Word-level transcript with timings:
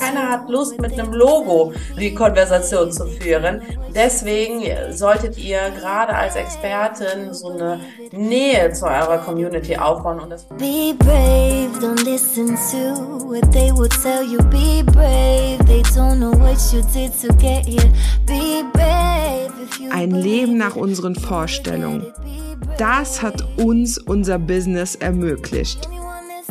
Keiner 0.00 0.28
hat 0.28 0.48
Lust, 0.48 0.80
mit 0.80 0.92
einem 0.92 1.12
Logo 1.12 1.72
die 1.98 2.14
Konversation 2.14 2.92
zu 2.92 3.06
führen. 3.06 3.62
Deswegen 3.94 4.62
solltet 4.92 5.36
ihr 5.38 5.58
gerade 5.78 6.14
als 6.14 6.36
Expertin 6.36 7.32
so 7.32 7.50
eine 7.50 7.80
Nähe 8.12 8.72
zu 8.72 8.86
eurer 8.86 9.18
Community 9.18 9.76
aufbauen 9.76 10.20
und 10.20 10.30
das 10.30 10.44
Be 10.44 10.94
brave, 10.98 11.70
don't 11.80 12.04
listen 12.04 12.56
to 12.70 13.26
what 13.26 13.50
they 13.52 13.72
would 13.72 13.92
tell 14.02 14.22
you. 14.22 14.38
Be 14.44 14.82
brave, 14.84 15.58
they 15.66 15.82
don't 15.94 16.16
know 16.16 16.32
what 16.38 16.58
you 16.72 16.82
did 16.92 17.12
to 17.20 17.28
get 17.36 17.66
here. 17.66 17.90
Be 18.26 18.64
brave. 18.72 19.52
Ein 19.90 20.10
Leben 20.10 20.56
nach 20.56 20.76
unseren 20.76 21.14
Vorstellungen. 21.14 22.06
Das 22.76 23.22
hat 23.22 23.44
uns 23.56 23.98
unser 23.98 24.38
Business 24.38 24.94
ermöglicht. 24.94 25.88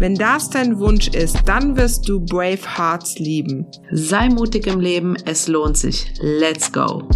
Wenn 0.00 0.14
das 0.14 0.48
dein 0.48 0.78
Wunsch 0.78 1.08
ist, 1.08 1.36
dann 1.46 1.76
wirst 1.76 2.08
du 2.08 2.20
Brave 2.20 2.78
Hearts 2.78 3.18
lieben. 3.18 3.66
Sei 3.90 4.28
mutig 4.28 4.68
im 4.68 4.78
Leben, 4.78 5.16
es 5.24 5.48
lohnt 5.48 5.76
sich. 5.76 6.12
Let's 6.20 6.70
go! 6.70 7.08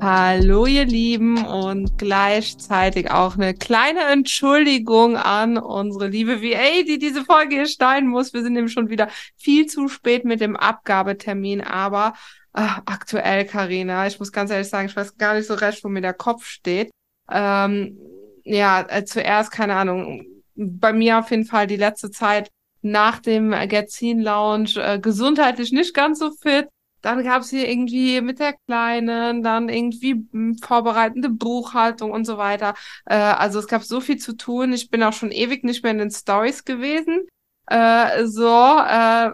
Hallo 0.00 0.66
ihr 0.66 0.86
Lieben 0.86 1.44
und 1.44 1.98
gleichzeitig 1.98 3.12
auch 3.12 3.36
eine 3.36 3.54
kleine 3.54 4.00
Entschuldigung 4.12 5.16
an 5.16 5.56
unsere 5.56 6.08
liebe 6.08 6.42
VA, 6.42 6.82
die 6.84 6.98
diese 6.98 7.24
Folge 7.24 7.54
hier 7.54 7.66
schneiden 7.66 8.08
muss. 8.08 8.32
Wir 8.32 8.42
sind 8.42 8.54
nämlich 8.54 8.72
schon 8.72 8.90
wieder 8.90 9.08
viel 9.36 9.66
zu 9.66 9.86
spät 9.86 10.24
mit 10.24 10.40
dem 10.40 10.56
Abgabetermin, 10.56 11.60
aber 11.60 12.14
Ach, 12.52 12.82
aktuell, 12.86 13.44
Karina. 13.46 14.06
Ich 14.06 14.18
muss 14.18 14.32
ganz 14.32 14.50
ehrlich 14.50 14.68
sagen, 14.68 14.88
ich 14.88 14.96
weiß 14.96 15.16
gar 15.16 15.34
nicht 15.34 15.46
so 15.46 15.54
recht, 15.54 15.84
wo 15.84 15.88
mir 15.88 16.00
der 16.00 16.14
Kopf 16.14 16.44
steht. 16.46 16.90
Ähm, 17.30 17.98
ja, 18.44 18.86
äh, 18.88 19.04
zuerst, 19.04 19.50
keine 19.52 19.76
Ahnung, 19.76 20.26
bei 20.54 20.92
mir 20.92 21.18
auf 21.18 21.30
jeden 21.30 21.44
Fall 21.44 21.66
die 21.66 21.76
letzte 21.76 22.10
Zeit 22.10 22.50
nach 22.82 23.18
dem 23.20 23.50
Gazin 23.50 24.20
Lounge 24.20 24.74
äh, 24.76 24.98
gesundheitlich 24.98 25.72
nicht 25.72 25.94
ganz 25.94 26.18
so 26.18 26.30
fit. 26.32 26.68
Dann 27.00 27.22
gab's 27.22 27.50
hier 27.50 27.68
irgendwie 27.68 28.20
mit 28.20 28.40
der 28.40 28.54
Kleinen, 28.66 29.42
dann 29.42 29.68
irgendwie 29.68 30.26
hm, 30.32 30.56
vorbereitende 30.58 31.28
Buchhaltung 31.28 32.10
und 32.10 32.24
so 32.24 32.38
weiter. 32.38 32.74
Äh, 33.04 33.14
also 33.14 33.60
es 33.60 33.68
gab 33.68 33.84
so 33.84 34.00
viel 34.00 34.18
zu 34.18 34.36
tun. 34.36 34.72
Ich 34.72 34.90
bin 34.90 35.02
auch 35.02 35.12
schon 35.12 35.30
ewig 35.30 35.64
nicht 35.64 35.82
mehr 35.82 35.92
in 35.92 35.98
den 35.98 36.10
Stories 36.10 36.64
gewesen. 36.64 37.26
Äh, 37.66 38.26
so, 38.26 38.48
äh, 38.48 39.30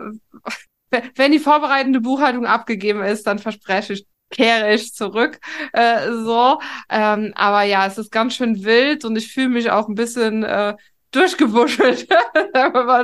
wenn 1.16 1.32
die 1.32 1.38
vorbereitende 1.38 2.00
Buchhaltung 2.00 2.46
abgegeben 2.46 3.02
ist, 3.02 3.26
dann 3.26 3.38
verspreche 3.38 3.94
ich, 3.94 4.06
kehre 4.30 4.74
ich 4.74 4.92
zurück. 4.92 5.40
Äh, 5.72 6.10
so. 6.12 6.60
Ähm, 6.88 7.32
aber 7.34 7.62
ja, 7.62 7.86
es 7.86 7.98
ist 7.98 8.10
ganz 8.10 8.34
schön 8.34 8.64
wild 8.64 9.04
und 9.04 9.16
ich 9.16 9.32
fühle 9.32 9.48
mich 9.48 9.70
auch 9.70 9.88
ein 9.88 9.94
bisschen 9.94 10.42
äh, 10.44 10.74
durchgewuschelt. 11.10 12.08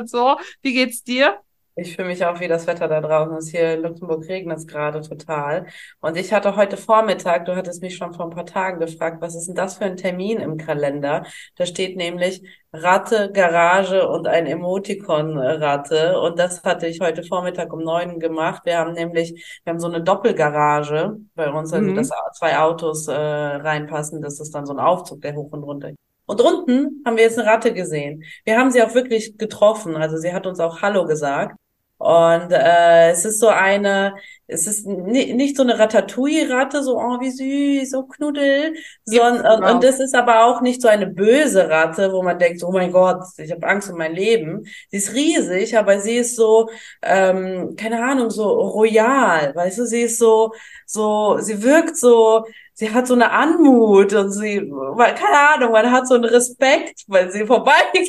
So. 0.07 0.39
Wie 0.63 0.73
geht's 0.73 1.03
dir? 1.03 1.41
Ich 1.77 1.97
fühle 1.97 2.09
mich 2.09 2.25
auch 2.25 2.41
wie 2.41 2.49
das 2.49 2.67
Wetter 2.67 2.89
da 2.89 3.01
draußen 3.01 3.37
ist. 3.37 3.51
Hier 3.51 3.75
in 3.75 3.83
Luxemburg 3.83 4.29
regnet 4.29 4.59
es 4.59 4.67
gerade 4.67 5.01
total. 5.01 5.67
Und 6.01 6.17
ich 6.17 6.33
hatte 6.33 6.57
heute 6.57 6.77
Vormittag, 6.77 7.47
du 7.47 7.57
hattest 7.57 7.83
mich 7.83 7.97
schon 7.97 8.13
vor 8.13 8.27
ein 8.27 8.31
paar 8.31 8.47
Tagen 8.47 8.81
gefragt, 8.81 9.19
was 9.21 9.35
ist 9.35 9.47
denn 9.47 9.55
das 9.55 9.79
für 9.79 9.85
ein 9.85 9.97
Termin 9.97 10.39
im 10.41 10.57
Kalender? 10.57 11.25
Da 11.57 11.67
steht 11.67 11.97
nämlich 11.97 12.43
Ratte, 12.73 13.31
Garage 13.33 14.09
und 14.09 14.27
ein 14.27 14.47
Emoticon-Ratte. 14.47 16.21
Und 16.21 16.39
das 16.39 16.63
hatte 16.65 16.87
ich 16.87 17.01
heute 17.01 17.23
Vormittag 17.23 17.73
um 17.73 17.83
neun 17.83 18.19
gemacht. 18.21 18.63
Wir 18.65 18.79
haben 18.79 18.93
nämlich, 18.93 19.61
wir 19.65 19.73
haben 19.73 19.81
so 19.81 19.89
eine 19.89 20.03
Doppelgarage 20.03 21.17
bei 21.35 21.51
uns, 21.51 21.73
also 21.73 21.91
mhm. 21.91 21.95
dass 21.95 22.11
zwei 22.39 22.59
Autos 22.59 23.09
äh, 23.09 23.13
reinpassen. 23.15 24.21
Das 24.23 24.41
ist 24.41 24.55
dann 24.55 24.67
so 24.67 24.73
ein 24.73 24.81
Aufzug, 24.81 25.23
der 25.23 25.35
hoch 25.35 25.53
und 25.53 25.63
runter 25.63 25.91
und 26.31 26.41
unten 26.41 27.03
haben 27.05 27.17
wir 27.17 27.25
jetzt 27.25 27.41
eine 27.41 27.49
Ratte 27.51 27.75
gesehen. 27.75 28.23
Wir 28.45 28.57
haben 28.57 28.71
sie 28.71 28.81
auch 28.85 28.95
wirklich 28.95 29.37
getroffen. 29.37 29.97
Also 29.97 30.17
sie 30.17 30.33
hat 30.33 30.47
uns 30.47 30.61
auch 30.61 30.81
Hallo 30.81 31.05
gesagt. 31.05 31.57
Und 32.01 32.51
äh, 32.51 33.11
es 33.11 33.27
ist 33.27 33.41
so 33.41 33.49
eine, 33.49 34.15
es 34.47 34.67
ist 34.67 34.87
nicht 34.87 35.55
so 35.55 35.63
eine 35.63 35.79
Ratatouille-Ratte, 35.79 36.83
so 36.83 36.97
oh 36.97 37.21
wie 37.21 37.31
süß, 37.31 37.91
so 37.91 38.05
Knuddel, 38.05 38.75
sondern 39.05 39.45
ja, 39.45 39.57
genau. 39.57 39.75
und 39.75 39.85
das 39.85 40.01
ist 40.01 40.15
aber 40.15 40.47
auch 40.47 40.63
nicht 40.63 40.81
so 40.81 40.89
eine 40.89 41.07
böse 41.07 41.69
Ratte, 41.69 42.11
wo 42.11 42.23
man 42.23 42.39
denkt, 42.39 42.65
oh 42.65 42.73
mein 42.73 42.91
Gott, 42.91 43.23
ich 43.37 43.53
habe 43.53 43.67
Angst 43.67 43.91
um 43.91 43.99
mein 43.99 44.15
Leben. 44.15 44.65
Sie 44.89 44.97
ist 44.97 45.15
riesig, 45.15 45.77
aber 45.77 46.01
sie 46.01 46.17
ist 46.17 46.37
so, 46.37 46.71
ähm, 47.03 47.77
keine 47.77 48.03
Ahnung, 48.03 48.31
so 48.31 48.49
royal, 48.49 49.55
weißt 49.55 49.81
du, 49.81 49.85
sie 49.85 50.01
ist 50.01 50.19
so, 50.19 50.55
so, 50.87 51.37
sie 51.39 51.63
wirkt 51.63 51.99
so, 51.99 52.47
sie 52.73 52.91
hat 52.95 53.09
so 53.09 53.15
eine 53.15 53.31
Anmut 53.31 54.15
und 54.15 54.33
sie, 54.33 54.57
keine 54.97 55.39
Ahnung, 55.55 55.73
man 55.73 55.93
hat 55.93 56.09
so 56.09 56.15
einen 56.15 56.25
Respekt, 56.25 57.05
weil 57.09 57.31
sie 57.31 57.45
vorbeigeht. 57.47 58.09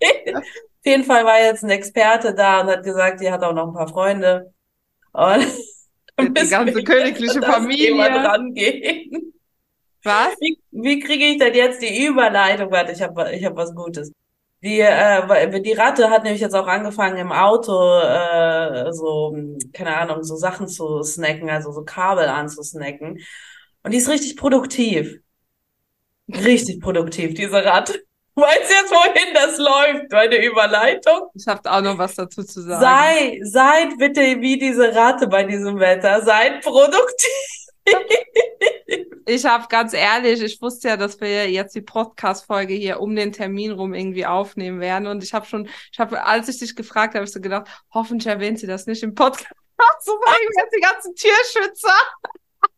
Auf 0.88 0.92
jeden 0.92 1.04
Fall 1.04 1.26
war 1.26 1.38
jetzt 1.38 1.62
ein 1.64 1.68
Experte 1.68 2.32
da 2.32 2.62
und 2.62 2.68
hat 2.68 2.82
gesagt, 2.82 3.20
die 3.20 3.30
hat 3.30 3.42
auch 3.42 3.52
noch 3.52 3.66
ein 3.66 3.74
paar 3.74 3.88
Freunde. 3.88 4.54
Und 5.12 5.46
die 6.18 6.48
ganze 6.48 6.82
königliche 6.82 7.42
Familie. 7.42 7.94
Rangehen. 7.94 9.34
Was? 10.02 10.34
Wie, 10.40 10.58
wie 10.70 10.98
kriege 10.98 11.26
ich 11.26 11.36
denn 11.36 11.52
jetzt 11.52 11.82
die 11.82 12.06
Überleitung? 12.06 12.70
Warte, 12.70 12.92
ich 12.92 13.02
habe 13.02 13.34
ich 13.34 13.44
hab 13.44 13.54
was 13.54 13.74
Gutes. 13.74 14.10
Die, 14.62 14.80
äh, 14.80 15.60
die 15.60 15.72
Ratte 15.74 16.08
hat 16.08 16.24
nämlich 16.24 16.40
jetzt 16.40 16.54
auch 16.54 16.66
angefangen 16.66 17.18
im 17.18 17.32
Auto 17.32 18.00
äh, 18.00 18.90
so, 18.90 19.36
keine 19.74 19.94
Ahnung, 19.94 20.22
so 20.22 20.36
Sachen 20.36 20.68
zu 20.68 21.02
snacken, 21.02 21.50
also 21.50 21.70
so 21.70 21.82
Kabel 21.82 22.28
anzusnacken. 22.28 23.18
Und 23.82 23.92
die 23.92 23.98
ist 23.98 24.08
richtig 24.08 24.38
produktiv. 24.38 25.20
Richtig 26.28 26.80
produktiv, 26.80 27.34
diese 27.34 27.62
Ratte. 27.62 28.07
Weißt 28.38 28.70
jetzt, 28.70 28.92
wohin 28.92 29.34
das 29.34 29.58
läuft, 29.58 30.12
meine 30.12 30.36
Überleitung? 30.36 31.28
Ich 31.34 31.44
habe 31.48 31.68
auch 31.68 31.80
noch 31.80 31.98
was 31.98 32.14
dazu 32.14 32.44
zu 32.44 32.62
sagen. 32.62 32.80
Sei, 32.80 33.40
seid 33.42 33.98
bitte 33.98 34.20
wie 34.40 34.56
diese 34.56 34.94
Ratte 34.94 35.26
bei 35.26 35.42
diesem 35.42 35.80
Wetter. 35.80 36.22
Seid 36.22 36.62
produktiv. 36.62 37.66
Ich 39.26 39.44
habe 39.44 39.66
ganz 39.68 39.92
ehrlich, 39.92 40.40
ich 40.40 40.62
wusste 40.62 40.88
ja, 40.88 40.96
dass 40.96 41.20
wir 41.20 41.50
jetzt 41.50 41.74
die 41.74 41.82
Podcast-Folge 41.82 42.74
hier 42.74 43.00
um 43.00 43.16
den 43.16 43.32
Termin 43.32 43.72
rum 43.72 43.92
irgendwie 43.92 44.24
aufnehmen 44.24 44.78
werden. 44.78 45.08
Und 45.08 45.24
ich 45.24 45.34
habe 45.34 45.44
schon, 45.44 45.68
ich 45.92 45.98
habe, 45.98 46.22
als 46.24 46.48
ich 46.48 46.60
dich 46.60 46.76
gefragt 46.76 47.14
habe, 47.14 47.24
ich 47.24 47.32
so 47.32 47.40
gedacht, 47.40 47.66
hoffentlich 47.92 48.28
erwähnt 48.28 48.60
sie 48.60 48.68
das 48.68 48.86
nicht 48.86 49.02
im 49.02 49.14
Podcast. 49.14 49.50
So 50.00 50.12
waren 50.12 50.36
jetzt 50.58 50.74
die 50.74 50.80
ganzen 50.80 51.14
Tierschützer. 51.14 51.94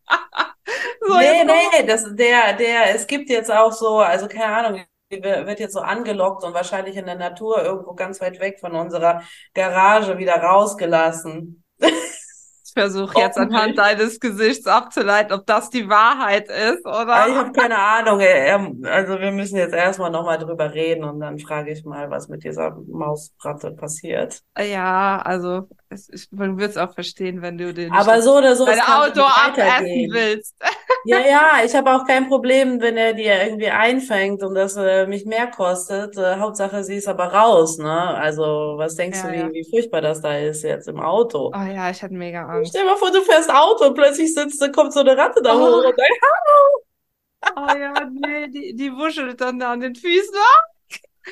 so, 1.07 1.19
nee, 1.19 1.45
nee, 1.45 1.87
das, 1.87 2.05
der, 2.15 2.55
der, 2.55 2.95
es 2.95 3.07
gibt 3.07 3.31
jetzt 3.31 3.51
auch 3.51 3.73
so, 3.73 4.01
also 4.01 4.29
keine 4.29 4.47
Ahnung, 4.47 4.85
wird 5.11 5.61
jetzt 5.61 5.75
so 5.75 5.81
angelockt 5.81 6.45
und 6.45 6.55
wahrscheinlich 6.55 6.97
in 6.97 7.07
der 7.07 7.17
Natur 7.17 7.63
irgendwo 7.63 7.95
ganz 7.95 8.21
weit 8.21 8.41
weg 8.41 8.61
von 8.61 8.73
unserer 8.73 9.23
Garage 9.55 10.19
wieder 10.19 10.37
rausgelassen. 10.37 11.60
Ich 12.71 12.81
versuche 12.81 13.19
jetzt 13.19 13.37
anhand 13.37 13.79
deines 13.79 14.21
Gesichts 14.21 14.67
abzuleiten, 14.69 15.33
ob 15.33 15.45
das 15.45 15.71
die 15.71 15.89
Wahrheit 15.89 16.49
ist, 16.49 16.87
oder? 16.87 17.27
Ich 17.29 17.35
habe 17.35 17.51
keine 17.51 17.77
Ahnung. 17.77 18.21
Also 18.87 19.19
wir 19.19 19.33
müssen 19.33 19.57
jetzt 19.57 19.75
erstmal 19.75 20.13
nochmal 20.13 20.39
drüber 20.39 20.73
reden 20.73 21.03
und 21.03 21.19
dann 21.19 21.41
frage 21.41 21.73
ich 21.73 21.85
mal, 21.85 22.11
was 22.11 22.29
mit 22.29 22.45
dieser 22.45 22.77
Mausbratte 22.87 23.73
passiert. 23.73 24.43
Ja, 24.57 25.21
also 25.21 25.69
es, 25.89 26.09
ich, 26.11 26.29
man 26.31 26.59
wird 26.59 26.71
es 26.71 26.77
auch 26.77 26.95
verstehen, 26.95 27.43
wenn 27.43 27.59
du 27.59 27.75
den 27.75 27.91
Aber 27.91 28.23
so 28.23 28.39
oder 28.39 28.55
so 28.55 28.65
dein 28.65 28.81
Auto 28.81 29.23
abessen 29.23 30.09
willst. 30.13 30.55
Ja, 31.07 31.19
ja, 31.21 31.65
ich 31.65 31.75
habe 31.75 31.91
auch 31.93 32.07
kein 32.07 32.29
Problem, 32.29 32.79
wenn 32.83 32.99
er 32.99 33.15
dir 33.15 33.43
irgendwie 33.43 33.71
einfängt 33.71 34.43
und 34.43 34.55
das 34.55 34.77
äh, 34.77 35.07
mich 35.07 35.25
mehr 35.25 35.47
kostet. 35.47 36.15
Äh, 36.19 36.37
Hauptsache, 36.37 36.85
sie 36.85 36.97
ist 36.97 37.09
aber 37.09 37.33
raus, 37.33 37.79
ne? 37.79 37.91
Also, 37.91 38.75
was 38.77 38.97
denkst 38.97 39.21
ja, 39.23 39.31
du, 39.31 39.33
wie, 39.33 39.41
ja. 39.41 39.51
wie 39.51 39.71
furchtbar 39.71 40.03
das 40.03 40.21
da 40.21 40.37
ist 40.37 40.63
jetzt 40.63 40.89
im 40.89 41.01
Auto? 41.01 41.53
Oh 41.55 41.73
ja, 41.73 41.89
ich 41.89 42.03
hatte 42.03 42.13
mega 42.13 42.45
Angst. 42.45 42.60
Stell 42.65 42.83
dir 42.83 42.91
mal 42.91 42.97
vor, 42.97 43.11
du 43.11 43.23
fährst 43.23 43.51
Auto 43.51 43.87
und 43.87 43.95
plötzlich 43.95 44.33
sitzt, 44.35 44.61
kommt 44.73 44.93
so 44.93 45.01
eine 45.01 45.17
Ratte 45.17 45.43
da 45.43 45.55
oh. 45.55 45.61
hoch 45.61 45.77
und 45.77 45.83
sagt, 45.83 46.01
Hallo! 46.23 46.85
Oh 47.57 47.79
ja, 47.79 48.11
nee, 48.11 48.49
die, 48.49 48.75
die 48.77 48.93
wuschelt 48.93 49.41
dann 49.41 49.59
da 49.59 49.73
an 49.73 49.81
den 49.81 49.95
Füßen. 49.95 50.35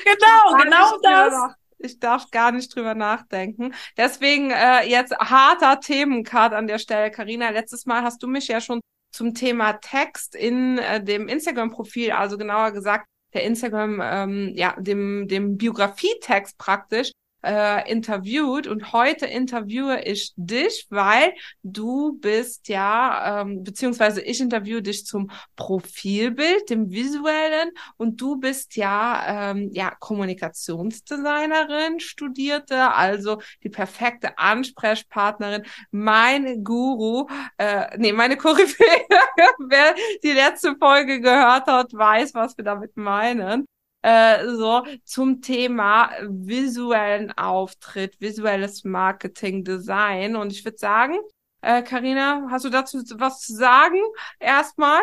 Genau, 0.05 0.63
genau 0.63 0.99
das. 1.03 1.55
Ich 1.79 2.01
darf 2.01 2.31
gar 2.31 2.51
nicht 2.51 2.75
drüber 2.75 2.95
nachdenken. 2.95 3.75
Deswegen 3.97 4.51
äh, 4.51 4.89
jetzt 4.89 5.17
harter 5.17 5.79
Themencard 5.81 6.53
an 6.53 6.67
der 6.67 6.79
Stelle. 6.79 7.11
Karina, 7.11 7.51
letztes 7.51 7.87
Mal 7.87 8.03
hast 8.03 8.23
du 8.23 8.27
mich 8.27 8.49
ja 8.49 8.61
schon 8.61 8.81
zum 9.13 9.35
Thema 9.35 9.75
Text 9.75 10.35
in 10.35 10.79
äh, 10.79 11.03
dem 11.03 11.29
Instagram-Profil, 11.29 12.13
also 12.13 12.37
genauer 12.37 12.73
gesagt 12.73 13.07
der 13.35 13.45
Instagram, 13.45 14.01
ähm, 14.03 14.53
ja, 14.55 14.75
dem, 14.79 15.29
dem 15.29 15.57
Biografietext 15.57 16.57
praktisch 16.59 17.13
äh, 17.45 17.91
interviewt. 17.91 18.67
Und 18.67 18.93
heute 18.93 19.27
interviewe 19.27 20.03
ich 20.03 20.33
dich, 20.37 20.87
weil 20.91 21.35
du 21.63 22.19
bist 22.19 22.69
ja, 22.69 23.43
ähm, 23.43 23.63
beziehungsweise 23.63 24.21
ich 24.21 24.41
interviewe 24.41 24.83
dich 24.83 25.07
zum 25.07 25.31
Profilbild, 25.57 26.71
dem 26.71 26.91
visuellen. 26.91 27.71
Und 27.97 28.21
du 28.21 28.37
bist 28.37 28.77
ja, 28.77 29.51
ähm, 29.51 29.71
ja, 29.73 29.95
Kommunikationsdesignerin, 29.99 32.01
Studierte, 32.01 32.93
also 32.93 33.41
die 33.63 33.71
perfekte 33.71 34.39
Ansprechpartnerin, 34.39 35.65
mein 35.91 36.65
Guru, 36.65 37.27
äh, 37.59 37.97
nee, 37.99 38.13
meine 38.13 38.37
Koryphäe, 38.37 38.87
wer 39.69 39.95
die 40.23 40.33
letzte 40.33 40.77
Folge 40.77 41.21
gehört 41.21 41.67
hat, 41.67 41.93
weiß, 41.93 42.35
was 42.35 42.57
wir 42.57 42.65
damit 42.65 42.97
meinen 42.97 43.67
äh, 44.03 44.47
so 44.49 44.85
zum 45.05 45.41
Thema 45.41 46.11
visuellen 46.23 47.33
Auftritt, 47.33 48.21
visuelles 48.21 48.85
Marketing, 48.85 49.65
Design. 49.65 50.37
Und 50.37 50.53
ich 50.53 50.65
würde 50.65 50.79
sagen, 50.79 51.19
Karina, 51.61 52.47
äh, 52.47 52.51
hast 52.51 52.65
du 52.65 52.71
dazu 52.71 52.99
was 53.17 53.41
zu 53.41 53.55
sagen? 53.55 54.01
Erstmal. 54.39 55.01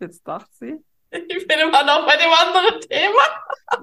Jetzt 0.00 0.26
dachte 0.26 0.48
sie. 0.52 0.76
Ich 1.10 1.46
bin 1.46 1.58
immer 1.58 1.84
noch 1.84 2.06
bei 2.06 2.16
dem 2.16 2.30
anderen 2.30 2.80
Thema. 2.82 3.22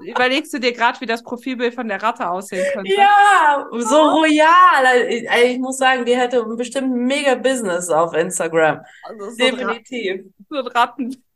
Überlegst 0.00 0.52
du 0.54 0.60
dir 0.60 0.72
gerade, 0.72 1.00
wie 1.00 1.06
das 1.06 1.24
Profilbild 1.24 1.74
von 1.74 1.88
der 1.88 2.00
Ratte 2.00 2.28
aussehen 2.28 2.64
könnte? 2.72 2.92
Ja, 2.94 3.66
so 3.72 3.96
royal. 4.10 5.08
Ich 5.10 5.58
muss 5.58 5.78
sagen, 5.78 6.04
die 6.04 6.16
hätte 6.16 6.44
bestimmt 6.44 6.94
ein 6.94 7.04
mega 7.04 7.34
Business 7.34 7.88
auf 7.90 8.14
Instagram. 8.14 8.80
Also 9.02 9.30
so 9.30 9.36
Definitiv. 9.36 10.24
So 10.48 10.56
ein 10.58 10.66
Rattenbusiness. 10.66 11.22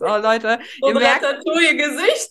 Oh, 0.00 0.18
Leute. 0.18 0.58
So 0.80 0.88
ein 0.88 0.96
Ratatouille-Gesicht. 0.98 2.30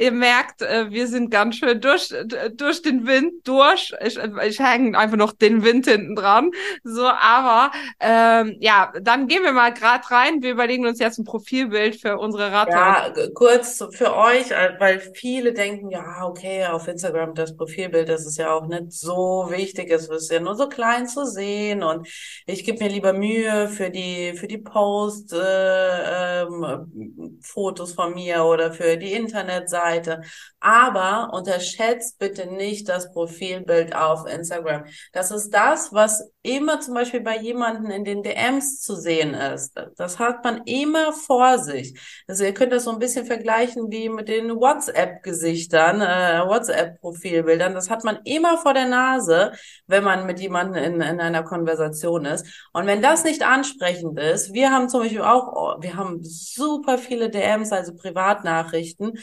Ihr 0.00 0.12
merkt, 0.12 0.62
äh, 0.62 0.92
wir 0.92 1.08
sind 1.08 1.28
ganz 1.28 1.56
schön 1.56 1.80
durch, 1.80 2.14
durch 2.54 2.82
den 2.82 3.04
Wind 3.04 3.32
durch. 3.42 3.92
Ich, 4.00 4.16
ich 4.46 4.60
hänge 4.60 4.96
einfach 4.96 5.16
noch 5.16 5.32
den 5.32 5.64
Wind 5.64 5.86
hinten 5.88 6.14
dran. 6.14 6.52
So, 6.84 7.04
aber 7.04 7.72
ähm, 7.98 8.56
ja, 8.60 8.92
dann 9.02 9.26
gehen 9.26 9.42
wir 9.42 9.50
mal 9.50 9.74
gerade 9.74 10.08
rein. 10.08 10.40
Wir 10.40 10.52
überlegen 10.52 10.86
uns 10.86 11.00
jetzt 11.00 11.18
ein 11.18 11.24
Profilbild 11.24 11.96
für 11.96 12.16
unsere 12.16 12.52
Ratte. 12.52 12.70
Ja, 12.70 13.12
kurz 13.34 13.84
für 13.90 14.14
euch, 14.14 14.52
äh, 14.52 14.74
weil 14.78 15.00
viele 15.00 15.52
denken, 15.52 15.90
ja, 15.90 16.24
okay, 16.24 16.66
auf 16.66 16.86
Instagram 16.86 17.34
das 17.34 17.56
Profilbild, 17.56 18.08
das 18.08 18.24
ist 18.24 18.38
ja 18.38 18.52
auch 18.52 18.68
nicht 18.68 18.92
so 18.92 19.48
wichtig. 19.50 19.90
Es 19.90 20.08
ist 20.08 20.30
ja 20.30 20.38
nur 20.38 20.54
so 20.54 20.68
klein 20.68 21.08
zu 21.08 21.26
sehen 21.26 21.82
und 21.82 22.06
ich 22.46 22.62
gebe 22.62 22.84
mir 22.84 22.90
lieber 22.90 23.12
Mühe 23.12 23.68
für 23.68 23.90
die 23.90 24.34
für 24.34 24.46
die 24.46 24.58
Post 24.58 25.32
äh, 25.32 26.42
ähm, 26.42 27.40
Fotos 27.42 27.94
von 27.94 28.14
mir 28.14 28.44
oder 28.44 28.72
für 28.72 28.96
die 28.96 29.12
Internetseite 29.12 29.87
Seite. 29.88 30.22
Aber 30.60 31.30
unterschätzt 31.32 32.18
bitte 32.18 32.46
nicht 32.46 32.88
das 32.88 33.12
Profilbild 33.12 33.94
auf 33.94 34.26
Instagram. 34.26 34.84
Das 35.12 35.30
ist 35.30 35.50
das, 35.50 35.92
was 35.92 36.30
immer 36.42 36.80
zum 36.80 36.94
Beispiel 36.94 37.20
bei 37.20 37.36
jemanden 37.36 37.90
in 37.90 38.04
den 38.04 38.22
DMs 38.22 38.80
zu 38.80 38.96
sehen 38.96 39.34
ist. 39.34 39.78
Das 39.96 40.18
hat 40.18 40.42
man 40.44 40.62
immer 40.64 41.12
vor 41.12 41.58
sich. 41.58 41.98
Also 42.26 42.44
ihr 42.44 42.54
könnt 42.54 42.72
das 42.72 42.84
so 42.84 42.90
ein 42.90 42.98
bisschen 42.98 43.26
vergleichen 43.26 43.90
wie 43.90 44.08
mit 44.08 44.28
den 44.28 44.50
WhatsApp-Gesichtern, 44.56 46.00
äh, 46.00 46.48
WhatsApp-Profilbildern. 46.48 47.74
Das 47.74 47.90
hat 47.90 48.02
man 48.04 48.18
immer 48.24 48.58
vor 48.58 48.74
der 48.74 48.88
Nase, 48.88 49.52
wenn 49.86 50.04
man 50.04 50.26
mit 50.26 50.40
jemandem 50.40 50.82
in, 50.82 51.00
in 51.00 51.20
einer 51.20 51.42
Konversation 51.44 52.24
ist. 52.24 52.46
Und 52.72 52.86
wenn 52.86 53.02
das 53.02 53.24
nicht 53.24 53.42
ansprechend 53.42 54.18
ist, 54.18 54.52
wir 54.52 54.70
haben 54.70 54.88
zum 54.88 55.02
Beispiel 55.02 55.22
auch, 55.22 55.52
oh, 55.54 55.82
wir 55.82 55.96
haben 55.96 56.24
super 56.24 56.98
viele 56.98 57.30
DMs, 57.30 57.72
also 57.72 57.94
Privatnachrichten. 57.94 59.18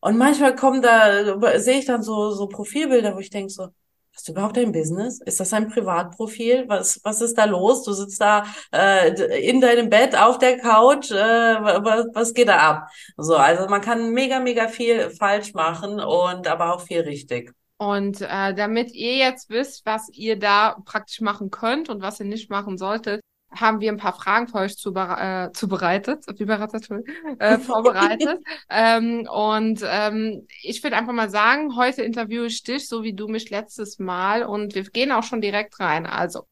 Und 0.00 0.16
manchmal 0.16 0.54
kommen 0.54 0.82
da, 0.82 1.58
sehe 1.58 1.78
ich 1.78 1.86
dann 1.86 2.02
so, 2.02 2.30
so 2.30 2.46
Profilbilder, 2.46 3.14
wo 3.14 3.18
ich 3.18 3.30
denke 3.30 3.50
so, 3.50 3.68
hast 4.14 4.28
du 4.28 4.32
überhaupt 4.32 4.58
ein 4.58 4.72
Business? 4.72 5.20
Ist 5.20 5.38
das 5.38 5.52
ein 5.52 5.68
Privatprofil? 5.68 6.64
Was, 6.68 7.00
was 7.04 7.20
ist 7.20 7.38
da 7.38 7.44
los? 7.44 7.84
Du 7.84 7.92
sitzt 7.92 8.20
da 8.20 8.44
äh, 8.72 9.10
in 9.40 9.60
deinem 9.60 9.90
Bett 9.90 10.16
auf 10.16 10.38
der 10.38 10.58
Couch. 10.58 11.10
Äh, 11.10 11.14
was, 11.14 12.06
was 12.14 12.34
geht 12.34 12.48
da 12.48 12.58
ab? 12.58 12.88
So, 13.16 13.36
also 13.36 13.68
man 13.68 13.80
kann 13.80 14.12
mega, 14.12 14.40
mega 14.40 14.68
viel 14.68 15.10
falsch 15.10 15.54
machen 15.54 16.00
und 16.00 16.48
aber 16.48 16.74
auch 16.74 16.80
viel 16.80 17.00
richtig. 17.00 17.52
Und 17.76 18.20
äh, 18.20 18.54
damit 18.54 18.92
ihr 18.92 19.16
jetzt 19.16 19.50
wisst, 19.50 19.86
was 19.86 20.08
ihr 20.12 20.36
da 20.36 20.76
praktisch 20.84 21.20
machen 21.20 21.50
könnt 21.50 21.88
und 21.88 22.02
was 22.02 22.18
ihr 22.18 22.26
nicht 22.26 22.50
machen 22.50 22.76
solltet, 22.76 23.20
haben 23.50 23.80
wir 23.80 23.90
ein 23.90 23.96
paar 23.96 24.12
Fragen 24.12 24.48
für 24.48 24.58
euch 24.58 24.76
zubere 24.76 25.48
äh, 25.48 25.52
zubereitet, 25.52 26.24
äh, 27.38 27.58
vorbereitet. 27.58 28.40
ähm, 28.70 29.26
und 29.32 29.82
ähm, 29.84 30.46
ich 30.62 30.82
würde 30.82 30.96
einfach 30.96 31.12
mal 31.12 31.30
sagen, 31.30 31.76
heute 31.76 32.02
interviewe 32.02 32.46
ich 32.46 32.62
dich, 32.62 32.88
so 32.88 33.02
wie 33.02 33.14
du 33.14 33.28
mich 33.28 33.50
letztes 33.50 33.98
Mal. 33.98 34.44
Und 34.44 34.74
wir 34.74 34.84
gehen 34.84 35.12
auch 35.12 35.22
schon 35.22 35.40
direkt 35.40 35.80
rein. 35.80 36.06
Also, 36.06 36.46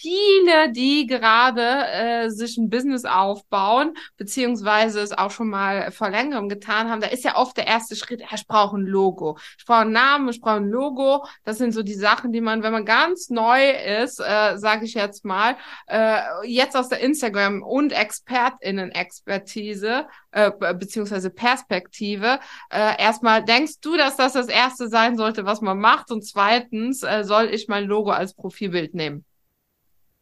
viele, 0.00 0.72
die 0.72 1.06
gerade 1.06 1.62
äh, 1.62 2.30
sich 2.30 2.56
ein 2.56 2.70
Business 2.70 3.04
aufbauen, 3.04 3.94
beziehungsweise 4.16 5.00
es 5.00 5.12
auch 5.12 5.30
schon 5.30 5.48
mal 5.48 5.90
vor 5.90 6.10
längerem 6.10 6.48
getan 6.48 6.88
haben, 6.88 7.00
da 7.00 7.08
ist 7.08 7.24
ja 7.24 7.36
oft 7.36 7.56
der 7.56 7.66
erste 7.66 7.96
Schritt, 7.96 8.20
ich 8.20 8.46
brauche 8.46 8.76
ein 8.76 8.86
Logo. 8.86 9.38
Ich 9.58 9.66
brauche 9.66 9.80
einen 9.80 9.92
Namen, 9.92 10.28
ich 10.28 10.40
brauche 10.40 10.56
ein 10.56 10.70
Logo. 10.70 11.24
Das 11.44 11.58
sind 11.58 11.72
so 11.72 11.82
die 11.82 11.94
Sachen, 11.94 12.32
die 12.32 12.40
man, 12.40 12.62
wenn 12.62 12.72
man 12.72 12.84
ganz 12.84 13.30
neu 13.30 13.70
ist, 13.70 14.20
äh, 14.20 14.56
sage 14.56 14.84
ich 14.84 14.94
jetzt 14.94 15.24
mal, 15.24 15.56
äh, 15.86 16.20
jetzt 16.44 16.76
aus 16.76 16.88
der 16.88 17.00
Instagram- 17.00 17.62
und 17.62 17.92
ExpertInnen-Expertise 17.92 20.06
äh, 20.30 20.50
beziehungsweise 20.74 21.30
Perspektive, 21.30 22.38
äh, 22.70 23.00
erstmal 23.00 23.44
denkst 23.44 23.80
du, 23.80 23.96
dass 23.96 24.16
das 24.16 24.34
das 24.34 24.48
Erste 24.48 24.88
sein 24.88 25.16
sollte, 25.16 25.44
was 25.44 25.60
man 25.60 25.78
macht? 25.78 26.10
Und 26.10 26.24
zweitens, 26.24 27.02
äh, 27.02 27.24
soll 27.24 27.46
ich 27.46 27.68
mein 27.68 27.84
Logo 27.84 28.10
als 28.10 28.34
Profilbild 28.34 28.94
nehmen? 28.94 29.24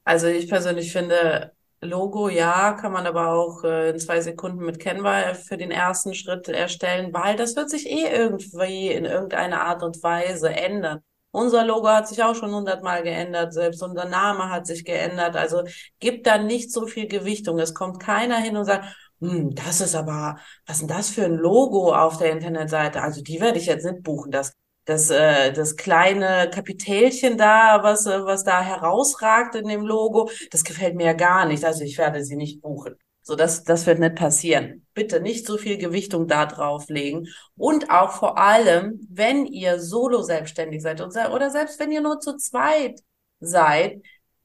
Also 0.06 0.28
ich 0.28 0.48
persönlich 0.48 0.92
finde, 0.92 1.52
Logo, 1.80 2.28
ja, 2.28 2.74
kann 2.74 2.92
man 2.92 3.06
aber 3.06 3.30
auch 3.32 3.64
äh, 3.64 3.90
in 3.90 3.98
zwei 3.98 4.20
Sekunden 4.20 4.64
mit 4.64 4.78
Canva 4.80 5.34
für 5.34 5.56
den 5.56 5.70
ersten 5.72 6.14
Schritt 6.14 6.48
erstellen, 6.48 7.12
weil 7.12 7.36
das 7.36 7.56
wird 7.56 7.70
sich 7.70 7.86
eh 7.90 8.04
irgendwie 8.10 8.88
in 8.92 9.04
irgendeiner 9.04 9.62
Art 9.62 9.82
und 9.82 10.00
Weise 10.02 10.50
ändern. 10.50 11.00
Unser 11.32 11.64
Logo 11.66 11.88
hat 11.88 12.08
sich 12.08 12.22
auch 12.22 12.34
schon 12.36 12.54
hundertmal 12.54 13.02
geändert, 13.02 13.52
selbst 13.52 13.82
unser 13.82 14.06
Name 14.06 14.48
hat 14.50 14.66
sich 14.66 14.84
geändert. 14.84 15.36
Also 15.36 15.64
gibt 15.98 16.26
da 16.26 16.38
nicht 16.38 16.72
so 16.72 16.86
viel 16.86 17.08
Gewichtung. 17.08 17.58
Es 17.58 17.74
kommt 17.74 18.00
keiner 18.00 18.38
hin 18.38 18.56
und 18.56 18.64
sagt, 18.64 18.86
hm, 19.20 19.54
das 19.54 19.80
ist 19.80 19.94
aber, 19.96 20.38
was 20.66 20.76
ist 20.76 20.82
denn 20.82 20.96
das 20.96 21.10
für 21.10 21.24
ein 21.24 21.34
Logo 21.34 21.92
auf 21.94 22.16
der 22.18 22.32
Internetseite? 22.32 23.02
Also 23.02 23.22
die 23.22 23.40
werde 23.40 23.58
ich 23.58 23.66
jetzt 23.66 23.84
nicht 23.84 24.02
buchen. 24.04 24.30
Das 24.30 24.52
das, 24.86 25.10
äh, 25.10 25.52
das 25.52 25.76
kleine 25.76 26.48
Kapitälchen 26.50 27.36
da, 27.36 27.82
was, 27.82 28.06
äh, 28.06 28.24
was 28.24 28.44
da 28.44 28.62
herausragt 28.62 29.54
in 29.56 29.68
dem 29.68 29.82
Logo, 29.82 30.30
das 30.50 30.64
gefällt 30.64 30.94
mir 30.94 31.06
ja 31.06 31.12
gar 31.12 31.44
nicht. 31.44 31.64
Also 31.64 31.84
ich 31.84 31.98
werde 31.98 32.24
sie 32.24 32.36
nicht 32.36 32.62
buchen. 32.62 32.96
So, 33.22 33.34
das, 33.34 33.64
das 33.64 33.86
wird 33.86 33.98
nicht 33.98 34.14
passieren. 34.14 34.86
Bitte 34.94 35.20
nicht 35.20 35.46
so 35.46 35.58
viel 35.58 35.78
Gewichtung 35.78 36.28
da 36.28 36.46
drauflegen. 36.46 37.26
Und 37.56 37.90
auch 37.90 38.12
vor 38.12 38.38
allem, 38.38 39.00
wenn 39.10 39.46
ihr 39.46 39.80
solo 39.80 40.22
selbstständig 40.22 40.80
seid 40.80 41.00
oder 41.02 41.50
selbst 41.50 41.80
wenn 41.80 41.90
ihr 41.90 42.00
nur 42.00 42.20
zu 42.20 42.36
zweit 42.36 43.00
seid, 43.40 44.00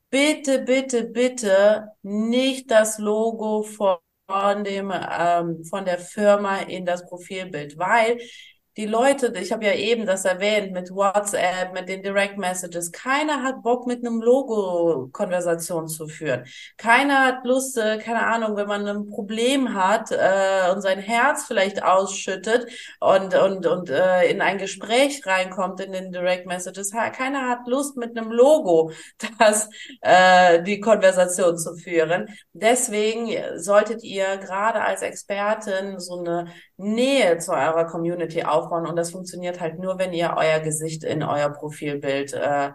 bitte, 0.09 0.59
bitte, 0.63 1.03
bitte 1.03 1.89
nicht 2.01 2.71
das 2.71 2.97
Logo 2.97 3.61
von 3.61 4.63
dem, 4.63 4.91
ähm, 4.91 5.63
von 5.65 5.85
der 5.85 5.99
Firma 5.99 6.57
in 6.61 6.83
das 6.85 7.05
Profilbild, 7.05 7.77
weil 7.77 8.19
die 8.77 8.85
Leute, 8.85 9.33
ich 9.37 9.51
habe 9.51 9.65
ja 9.65 9.73
eben 9.73 10.05
das 10.05 10.23
erwähnt 10.23 10.71
mit 10.71 10.91
WhatsApp, 10.91 11.73
mit 11.73 11.89
den 11.89 12.01
Direct 12.03 12.37
Messages, 12.37 12.91
keiner 12.93 13.43
hat 13.43 13.63
Bock 13.63 13.85
mit 13.85 14.05
einem 14.05 14.21
Logo 14.21 15.09
Konversation 15.11 15.89
zu 15.89 16.07
führen. 16.07 16.45
Keiner 16.77 17.25
hat 17.25 17.45
Lust, 17.45 17.77
äh, 17.77 17.97
keine 17.97 18.25
Ahnung, 18.25 18.55
wenn 18.55 18.67
man 18.67 18.87
ein 18.87 19.07
Problem 19.07 19.73
hat 19.73 20.11
äh, 20.11 20.71
und 20.71 20.81
sein 20.81 20.99
Herz 20.99 21.43
vielleicht 21.47 21.83
ausschüttet 21.83 22.65
und 23.01 23.35
und 23.35 23.65
und 23.65 23.89
äh, 23.89 24.29
in 24.29 24.41
ein 24.41 24.57
Gespräch 24.57 25.25
reinkommt 25.25 25.81
in 25.81 25.91
den 25.91 26.11
Direct 26.13 26.45
Messages, 26.45 26.91
keiner 26.91 27.49
hat 27.49 27.67
Lust 27.67 27.97
mit 27.97 28.17
einem 28.17 28.31
Logo 28.31 28.91
das 29.39 29.69
äh, 29.99 30.63
die 30.63 30.79
Konversation 30.79 31.57
zu 31.57 31.75
führen. 31.75 32.27
Deswegen 32.53 33.29
solltet 33.57 34.03
ihr 34.03 34.37
gerade 34.37 34.81
als 34.81 35.01
Expertin 35.01 35.99
so 35.99 36.19
eine 36.19 36.47
Nähe 36.81 37.37
zu 37.37 37.51
eurer 37.51 37.85
Community 37.85 38.43
aufbauen. 38.43 38.61
Und 38.71 38.95
das 38.95 39.11
funktioniert 39.11 39.59
halt 39.59 39.79
nur, 39.79 39.97
wenn 39.97 40.13
ihr 40.13 40.35
euer 40.37 40.59
Gesicht 40.59 41.03
in 41.03 41.23
euer 41.23 41.49
Profilbild 41.49 42.33
äh, 42.33 42.71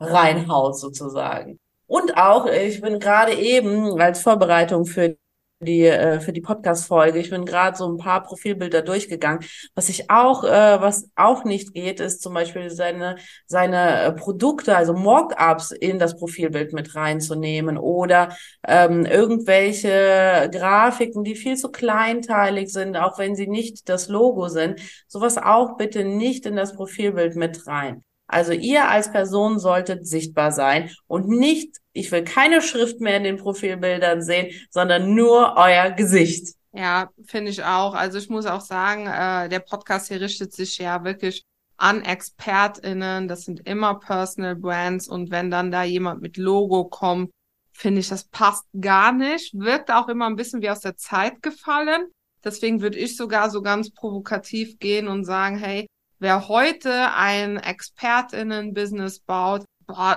reinhaut, 0.00 0.78
sozusagen. 0.78 1.58
Und 1.86 2.16
auch, 2.16 2.46
ich 2.46 2.80
bin 2.80 2.98
gerade 2.98 3.34
eben 3.34 4.00
als 4.00 4.22
Vorbereitung 4.22 4.86
für 4.86 5.16
die 5.62 5.84
äh, 5.84 6.20
für 6.20 6.32
die 6.32 6.40
Podcast-Folge. 6.40 7.18
Ich 7.18 7.30
bin 7.30 7.44
gerade 7.44 7.76
so 7.76 7.88
ein 7.88 7.96
paar 7.96 8.22
Profilbilder 8.22 8.82
durchgegangen. 8.82 9.44
Was 9.74 9.88
ich 9.88 10.10
auch, 10.10 10.44
äh, 10.44 10.80
was 10.80 11.10
auch 11.16 11.44
nicht 11.44 11.74
geht, 11.74 12.00
ist 12.00 12.22
zum 12.22 12.34
Beispiel 12.34 12.70
seine 12.70 13.16
seine 13.46 14.02
äh, 14.02 14.12
Produkte, 14.12 14.76
also 14.76 14.94
Mock-ups 14.94 15.70
in 15.70 15.98
das 15.98 16.16
Profilbild 16.16 16.72
mit 16.72 16.94
reinzunehmen 16.94 17.78
oder 17.78 18.36
ähm, 18.66 19.06
irgendwelche 19.06 20.48
Grafiken, 20.52 21.24
die 21.24 21.34
viel 21.36 21.56
zu 21.56 21.70
kleinteilig 21.70 22.72
sind, 22.72 22.96
auch 22.96 23.18
wenn 23.18 23.34
sie 23.34 23.46
nicht 23.46 23.88
das 23.88 24.08
Logo 24.08 24.48
sind. 24.48 24.80
Sowas 25.08 25.38
auch 25.38 25.76
bitte 25.76 26.04
nicht 26.04 26.46
in 26.46 26.56
das 26.56 26.74
Profilbild 26.74 27.36
mit 27.36 27.66
rein. 27.66 28.04
Also 28.32 28.52
ihr 28.52 28.88
als 28.88 29.12
Person 29.12 29.58
solltet 29.58 30.06
sichtbar 30.06 30.52
sein 30.52 30.90
und 31.06 31.28
nicht, 31.28 31.76
ich 31.92 32.10
will 32.10 32.24
keine 32.24 32.62
Schrift 32.62 33.00
mehr 33.00 33.18
in 33.18 33.24
den 33.24 33.36
Profilbildern 33.36 34.22
sehen, 34.22 34.52
sondern 34.70 35.14
nur 35.14 35.54
euer 35.56 35.90
Gesicht. 35.90 36.54
Ja, 36.72 37.10
finde 37.26 37.50
ich 37.50 37.62
auch. 37.62 37.94
Also 37.94 38.18
ich 38.18 38.30
muss 38.30 38.46
auch 38.46 38.62
sagen, 38.62 39.06
äh, 39.06 39.50
der 39.50 39.60
Podcast 39.60 40.08
hier 40.08 40.20
richtet 40.20 40.54
sich 40.54 40.78
ja 40.78 41.04
wirklich 41.04 41.44
an 41.76 42.02
ExpertInnen. 42.02 43.28
Das 43.28 43.42
sind 43.42 43.66
immer 43.68 43.98
Personal 44.00 44.56
Brands 44.56 45.08
und 45.08 45.30
wenn 45.30 45.50
dann 45.50 45.70
da 45.70 45.82
jemand 45.82 46.22
mit 46.22 46.38
Logo 46.38 46.84
kommt, 46.84 47.30
finde 47.72 48.00
ich, 48.00 48.08
das 48.08 48.24
passt 48.24 48.64
gar 48.80 49.12
nicht. 49.12 49.52
Wirkt 49.52 49.90
auch 49.90 50.08
immer 50.08 50.26
ein 50.26 50.36
bisschen 50.36 50.62
wie 50.62 50.70
aus 50.70 50.80
der 50.80 50.96
Zeit 50.96 51.42
gefallen. 51.42 52.06
Deswegen 52.42 52.80
würde 52.80 52.98
ich 52.98 53.16
sogar 53.16 53.50
so 53.50 53.60
ganz 53.60 53.90
provokativ 53.92 54.78
gehen 54.78 55.08
und 55.08 55.24
sagen, 55.24 55.58
hey, 55.58 55.86
Wer 56.22 56.46
heute 56.46 57.12
ein 57.16 57.56
ExpertInnen-Business 57.56 59.22
baut, 59.26 59.64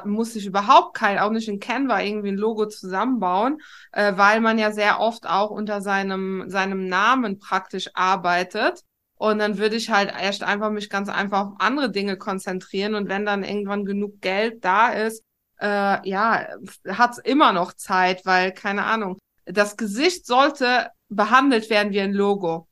muss 0.06 0.34
sich 0.34 0.46
überhaupt 0.46 0.96
kein, 0.96 1.18
auch 1.18 1.32
nicht 1.32 1.48
in 1.48 1.60
Canva 1.60 2.00
irgendwie 2.00 2.28
ein 2.28 2.38
Logo 2.38 2.68
zusammenbauen, 2.68 3.58
äh, 3.92 4.14
weil 4.16 4.40
man 4.40 4.60
ja 4.60 4.72
sehr 4.72 5.00
oft 5.00 5.26
auch 5.26 5.50
unter 5.50 5.82
seinem, 5.82 6.48
seinem 6.48 6.86
Namen 6.86 7.40
praktisch 7.40 7.90
arbeitet. 7.96 8.82
Und 9.16 9.40
dann 9.40 9.58
würde 9.58 9.78
ich 9.78 9.90
halt 9.90 10.14
erst 10.16 10.44
einfach 10.44 10.70
mich 10.70 10.92
ganz 10.92 11.10
einfach 11.10 11.48
auf 11.48 11.54
andere 11.58 11.90
Dinge 11.90 12.18
konzentrieren. 12.18 12.94
Und 12.94 13.10
wenn 13.10 13.26
dann 13.26 13.44
irgendwann 13.44 13.84
genug 13.84 14.22
Geld 14.22 14.64
da 14.64 14.90
ist, 14.90 15.24
äh, 15.60 16.08
ja, 16.08 16.46
hat's 16.88 17.18
immer 17.18 17.52
noch 17.52 17.74
Zeit, 17.74 18.28
weil, 18.28 18.52
keine 18.52 18.84
Ahnung, 18.84 19.18
das 19.46 19.76
Gesicht 19.76 20.28
sollte 20.28 20.92
behandelt 21.10 21.72
werden 21.72 21.94
wie 21.94 22.02
ein 22.02 22.14
Logo 22.14 22.68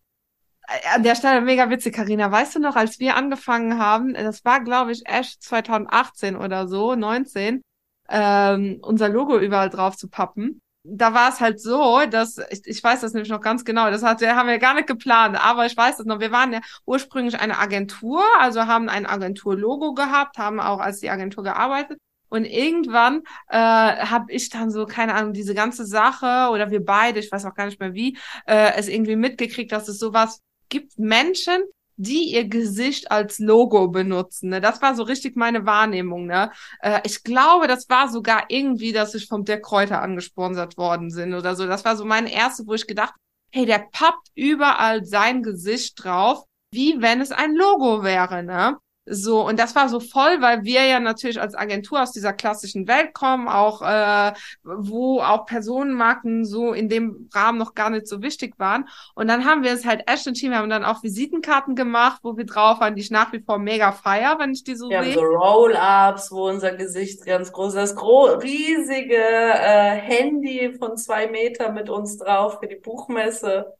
an 0.94 1.04
der 1.04 1.16
Stelle 1.16 1.42
mega 1.42 1.70
witzig, 1.70 1.96
Karina. 1.96 2.32
Weißt 2.32 2.56
du 2.56 2.60
noch, 2.60 2.76
als 2.76 3.00
wir 3.00 3.16
angefangen 3.16 3.80
haben, 3.80 4.14
das 4.14 4.46
war, 4.46 4.64
glaube 4.64 4.92
ich, 4.92 5.08
Ash 5.08 5.38
2018 5.40 6.36
oder 6.36 6.68
so, 6.68 6.96
19, 6.96 7.62
ähm, 8.10 8.80
unser 8.82 9.10
Logo 9.10 9.38
überall 9.38 9.70
drauf 9.70 9.98
zu 9.98 10.10
pappen. 10.10 10.62
Da 10.86 11.14
war 11.14 11.30
es 11.30 11.40
halt 11.40 11.62
so, 11.62 12.02
dass, 12.10 12.38
ich, 12.50 12.62
ich 12.66 12.84
weiß 12.84 13.02
das 13.02 13.14
nämlich 13.14 13.32
noch 13.32 13.40
ganz 13.40 13.64
genau, 13.64 13.90
das 13.90 14.04
hat, 14.04 14.22
haben 14.22 14.50
wir 14.50 14.60
gar 14.60 14.74
nicht 14.74 14.88
geplant, 14.88 15.38
aber 15.42 15.66
ich 15.66 15.78
weiß 15.78 15.98
das 15.98 16.06
noch, 16.06 16.20
wir 16.20 16.32
waren 16.34 16.52
ja 16.52 16.60
ursprünglich 16.86 17.40
eine 17.40 17.58
Agentur, 17.58 18.22
also 18.40 18.68
haben 18.68 18.90
ein 18.90 19.06
Agenturlogo 19.06 19.94
gehabt, 19.94 20.38
haben 20.38 20.60
auch 20.60 20.80
als 20.80 21.00
die 21.00 21.10
Agentur 21.10 21.44
gearbeitet 21.46 22.00
und 22.28 22.44
irgendwann 22.46 23.22
äh, 23.48 23.58
habe 23.58 24.32
ich 24.32 24.50
dann 24.50 24.72
so, 24.72 24.86
keine 24.86 25.14
Ahnung, 25.14 25.34
diese 25.34 25.54
ganze 25.54 25.86
Sache 25.86 26.50
oder 26.52 26.70
wir 26.72 26.84
beide, 26.84 27.20
ich 27.20 27.32
weiß 27.32 27.46
auch 27.46 27.54
gar 27.54 27.68
nicht 27.68 27.80
mehr 27.80 27.94
wie, 27.94 28.18
äh, 28.46 28.74
es 28.76 28.90
irgendwie 28.90 29.16
mitgekriegt, 29.16 29.72
dass 29.72 29.88
es 29.88 30.00
sowas 30.00 30.42
gibt 30.70 30.98
Menschen, 30.98 31.64
die 31.96 32.34
ihr 32.34 32.48
Gesicht 32.48 33.12
als 33.12 33.40
Logo 33.40 33.88
benutzen. 33.88 34.50
Ne? 34.50 34.62
Das 34.62 34.82
war 34.82 34.96
so 34.96 35.04
richtig 35.04 35.36
meine 35.36 35.66
Wahrnehmung. 35.66 36.26
Ne? 36.26 36.52
Äh, 36.82 37.02
ich 37.06 37.24
glaube, 37.24 37.68
das 37.68 37.88
war 37.90 38.10
sogar 38.10 38.46
irgendwie, 38.50 38.92
dass 38.92 39.14
ich 39.14 39.28
vom 39.28 39.46
Dirk 39.46 39.64
Kräuter 39.64 40.02
angesponsert 40.02 40.78
worden 40.78 41.12
sind 41.12 41.34
oder 41.34 41.56
so. 41.56 41.68
Das 41.68 41.86
war 41.86 41.96
so 41.96 42.06
meine 42.06 42.32
erste, 42.32 42.66
wo 42.66 42.74
ich 42.74 42.88
gedacht, 42.88 43.14
hey, 43.52 43.66
der 43.66 43.88
pappt 43.92 44.30
überall 44.34 45.06
sein 45.06 45.44
Gesicht 45.44 46.04
drauf, 46.04 46.44
wie 46.72 47.02
wenn 47.02 47.22
es 47.22 47.32
ein 47.32 47.54
Logo 47.54 48.04
wäre. 48.04 48.44
Ne? 48.44 48.78
So, 49.06 49.46
und 49.46 49.60
das 49.60 49.76
war 49.76 49.90
so 49.90 50.00
voll, 50.00 50.42
weil 50.42 50.64
wir 50.64 50.86
ja 50.86 51.02
natürlich 51.02 51.42
als 51.42 51.56
Agentur 51.56 52.02
aus 52.02 52.14
dieser 52.14 52.32
klassischen 52.32 52.88
Welt 52.88 53.14
kommen, 53.14 53.50
auch 53.50 53.82
äh, 53.82 54.32
wo 54.64 55.20
auch 55.20 55.46
Personenmarken 55.46 56.46
so 56.46 56.72
in 56.72 56.88
dem 56.88 57.30
Rahmen 57.34 57.58
noch 57.58 57.76
gar 57.76 57.90
nicht 57.90 58.08
so 58.08 58.22
wichtig 58.22 58.54
waren. 58.60 58.88
Und 59.14 59.28
dann 59.28 59.44
haben 59.44 59.62
wir 59.62 59.74
es 59.74 59.86
halt 59.86 60.04
Ashton 60.08 60.34
Team, 60.34 60.52
wir 60.52 60.60
haben 60.60 60.70
dann 60.70 60.86
auch 60.86 61.04
Visitenkarten 61.04 61.76
gemacht, 61.76 62.22
wo 62.24 62.38
wir 62.38 62.46
drauf 62.46 62.80
waren, 62.80 62.96
die 62.96 63.02
ich 63.02 63.12
nach 63.12 63.34
wie 63.34 63.42
vor 63.42 63.60
mega 63.60 63.92
feier, 63.92 64.40
wenn 64.40 64.54
ich 64.54 64.64
die 64.64 64.76
so 64.76 64.88
sehe. 64.88 65.04
Ja, 65.04 65.14
so 65.14 65.22
Roll-Ups, 65.22 66.32
wo 66.32 66.48
unser 66.48 66.72
Gesicht 66.72 67.26
ganz 67.26 67.52
groß, 67.52 67.74
das 67.74 67.98
gro 67.98 68.26
riesige 68.26 69.18
äh, 69.18 69.96
Handy 69.96 70.76
von 70.80 70.96
zwei 70.96 71.28
Meter 71.28 71.74
mit 71.74 71.90
uns 71.90 72.18
drauf 72.20 72.60
für 72.62 72.68
die 72.68 72.78
Buchmesse 72.78 73.74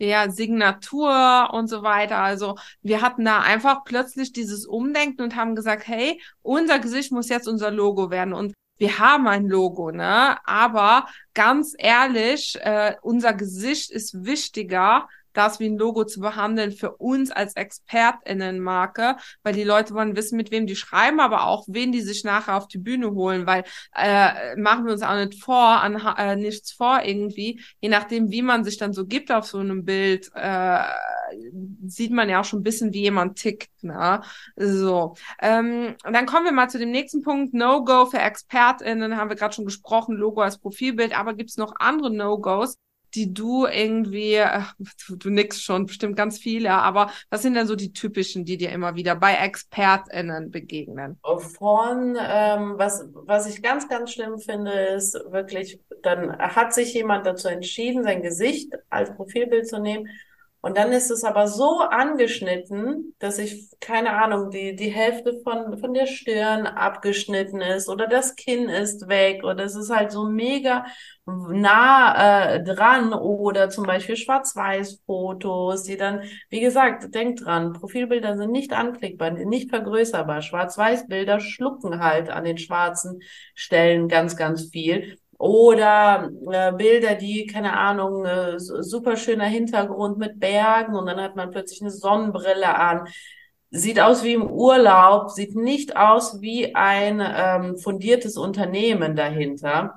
ja, 0.00 0.30
Signatur 0.30 1.50
und 1.52 1.68
so 1.68 1.82
weiter. 1.82 2.18
Also 2.18 2.56
wir 2.82 3.02
hatten 3.02 3.24
da 3.24 3.40
einfach 3.40 3.84
plötzlich 3.84 4.32
dieses 4.32 4.66
Umdenken 4.66 5.22
und 5.22 5.36
haben 5.36 5.54
gesagt, 5.54 5.86
hey, 5.86 6.20
unser 6.42 6.78
Gesicht 6.78 7.12
muss 7.12 7.28
jetzt 7.28 7.48
unser 7.48 7.70
Logo 7.70 8.10
werden. 8.10 8.32
Und 8.32 8.54
wir 8.78 8.98
haben 8.98 9.28
ein 9.28 9.46
Logo, 9.46 9.90
ne? 9.90 10.38
Aber 10.46 11.06
ganz 11.34 11.74
ehrlich, 11.76 12.58
äh, 12.62 12.96
unser 13.02 13.34
Gesicht 13.34 13.90
ist 13.90 14.24
wichtiger 14.24 15.06
das 15.32 15.60
wie 15.60 15.66
ein 15.66 15.78
Logo 15.78 16.04
zu 16.04 16.20
behandeln 16.20 16.72
für 16.72 16.96
uns 16.96 17.30
als 17.30 17.56
ExpertInnenmarke, 17.56 19.16
weil 19.42 19.54
die 19.54 19.64
Leute 19.64 19.94
wollen 19.94 20.16
wissen, 20.16 20.36
mit 20.36 20.50
wem 20.50 20.66
die 20.66 20.76
schreiben, 20.76 21.20
aber 21.20 21.46
auch 21.46 21.64
wen 21.68 21.92
die 21.92 22.00
sich 22.00 22.24
nachher 22.24 22.56
auf 22.56 22.68
die 22.68 22.78
Bühne 22.78 23.10
holen, 23.12 23.46
weil 23.46 23.64
äh, 23.94 24.56
machen 24.56 24.86
wir 24.86 24.92
uns 24.92 25.02
auch 25.02 25.16
nicht 25.16 25.42
vor, 25.42 25.80
an, 25.80 25.96
äh, 26.16 26.36
nichts 26.36 26.72
vor 26.72 27.02
irgendwie, 27.04 27.60
je 27.80 27.88
nachdem, 27.88 28.30
wie 28.30 28.42
man 28.42 28.64
sich 28.64 28.76
dann 28.76 28.92
so 28.92 29.06
gibt 29.06 29.30
auf 29.32 29.46
so 29.46 29.58
einem 29.58 29.84
Bild, 29.84 30.30
äh, 30.34 30.82
sieht 31.86 32.12
man 32.12 32.28
ja 32.28 32.40
auch 32.40 32.44
schon 32.44 32.60
ein 32.60 32.64
bisschen, 32.64 32.92
wie 32.92 33.02
jemand 33.02 33.38
tickt. 33.38 33.70
Ne? 33.82 34.20
So, 34.56 35.14
ähm, 35.40 35.96
dann 36.02 36.26
kommen 36.26 36.44
wir 36.44 36.52
mal 36.52 36.68
zu 36.68 36.78
dem 36.78 36.90
nächsten 36.90 37.22
Punkt, 37.22 37.54
No-Go 37.54 38.06
für 38.06 38.18
ExpertInnen, 38.18 39.16
haben 39.16 39.30
wir 39.30 39.36
gerade 39.36 39.54
schon 39.54 39.64
gesprochen, 39.64 40.16
Logo 40.16 40.40
als 40.40 40.58
Profilbild, 40.58 41.18
aber 41.18 41.34
gibt's 41.34 41.56
noch 41.56 41.74
andere 41.78 42.10
No-Gos, 42.10 42.76
die 43.14 43.32
du 43.32 43.66
irgendwie, 43.66 44.40
ach, 44.40 44.74
du, 45.06 45.16
du 45.16 45.30
nix 45.30 45.60
schon, 45.60 45.86
bestimmt 45.86 46.16
ganz 46.16 46.38
viele, 46.38 46.72
aber 46.72 47.10
was 47.28 47.42
sind 47.42 47.54
denn 47.54 47.66
so 47.66 47.76
die 47.76 47.92
typischen, 47.92 48.44
die 48.44 48.56
dir 48.56 48.70
immer 48.70 48.94
wieder 48.94 49.16
bei 49.16 49.34
ExpertInnen 49.34 50.50
begegnen? 50.50 51.18
Von, 51.22 52.16
ähm, 52.20 52.74
was, 52.76 53.04
was 53.12 53.46
ich 53.48 53.62
ganz, 53.62 53.88
ganz 53.88 54.12
schlimm 54.12 54.38
finde, 54.38 54.72
ist 54.72 55.14
wirklich, 55.30 55.80
dann 56.02 56.36
hat 56.38 56.72
sich 56.72 56.94
jemand 56.94 57.26
dazu 57.26 57.48
entschieden, 57.48 58.04
sein 58.04 58.22
Gesicht 58.22 58.72
als 58.88 59.14
Profilbild 59.14 59.68
zu 59.68 59.80
nehmen 59.80 60.08
und 60.62 60.76
dann 60.76 60.92
ist 60.92 61.10
es 61.10 61.24
aber 61.24 61.48
so 61.48 61.78
angeschnitten, 61.80 63.14
dass 63.18 63.38
ich, 63.38 63.70
keine 63.80 64.12
Ahnung, 64.12 64.50
die, 64.50 64.76
die 64.76 64.90
Hälfte 64.90 65.40
von, 65.42 65.78
von 65.78 65.94
der 65.94 66.06
Stirn 66.06 66.66
abgeschnitten 66.66 67.60
ist 67.62 67.88
oder 67.88 68.06
das 68.06 68.36
Kinn 68.36 68.68
ist 68.68 69.08
weg 69.08 69.42
oder 69.44 69.64
es 69.64 69.74
ist 69.74 69.90
halt 69.90 70.12
so 70.12 70.26
mega 70.28 70.84
nah 71.26 72.54
äh, 72.56 72.62
dran 72.64 73.12
oder 73.12 73.70
zum 73.70 73.86
Beispiel 73.86 74.16
Schwarz-Weiß-Fotos, 74.16 75.84
die 75.84 75.96
dann, 75.96 76.22
wie 76.48 76.60
gesagt, 76.60 77.14
denkt 77.14 77.44
dran, 77.44 77.72
Profilbilder 77.72 78.36
sind 78.36 78.50
nicht 78.50 78.72
anklickbar, 78.72 79.30
nicht 79.30 79.70
vergrößerbar. 79.70 80.42
Schwarz-Weiß-Bilder 80.42 81.40
schlucken 81.40 82.00
halt 82.02 82.30
an 82.30 82.44
den 82.44 82.58
schwarzen 82.58 83.20
Stellen 83.54 84.08
ganz, 84.08 84.36
ganz 84.36 84.70
viel. 84.70 85.19
Oder 85.40 86.30
äh, 86.52 86.70
Bilder, 86.72 87.14
die, 87.14 87.46
keine 87.46 87.74
Ahnung, 87.74 88.26
äh, 88.26 88.58
super 88.58 89.16
schöner 89.16 89.46
Hintergrund 89.46 90.18
mit 90.18 90.38
Bergen 90.38 90.94
und 90.94 91.06
dann 91.06 91.18
hat 91.18 91.34
man 91.34 91.50
plötzlich 91.50 91.80
eine 91.80 91.90
Sonnenbrille 91.90 92.74
an. 92.74 93.08
Sieht 93.70 94.00
aus 94.00 94.22
wie 94.22 94.34
im 94.34 94.50
Urlaub, 94.50 95.30
sieht 95.30 95.54
nicht 95.56 95.96
aus 95.96 96.42
wie 96.42 96.74
ein 96.74 97.22
ähm, 97.24 97.78
fundiertes 97.78 98.36
Unternehmen 98.36 99.16
dahinter. 99.16 99.94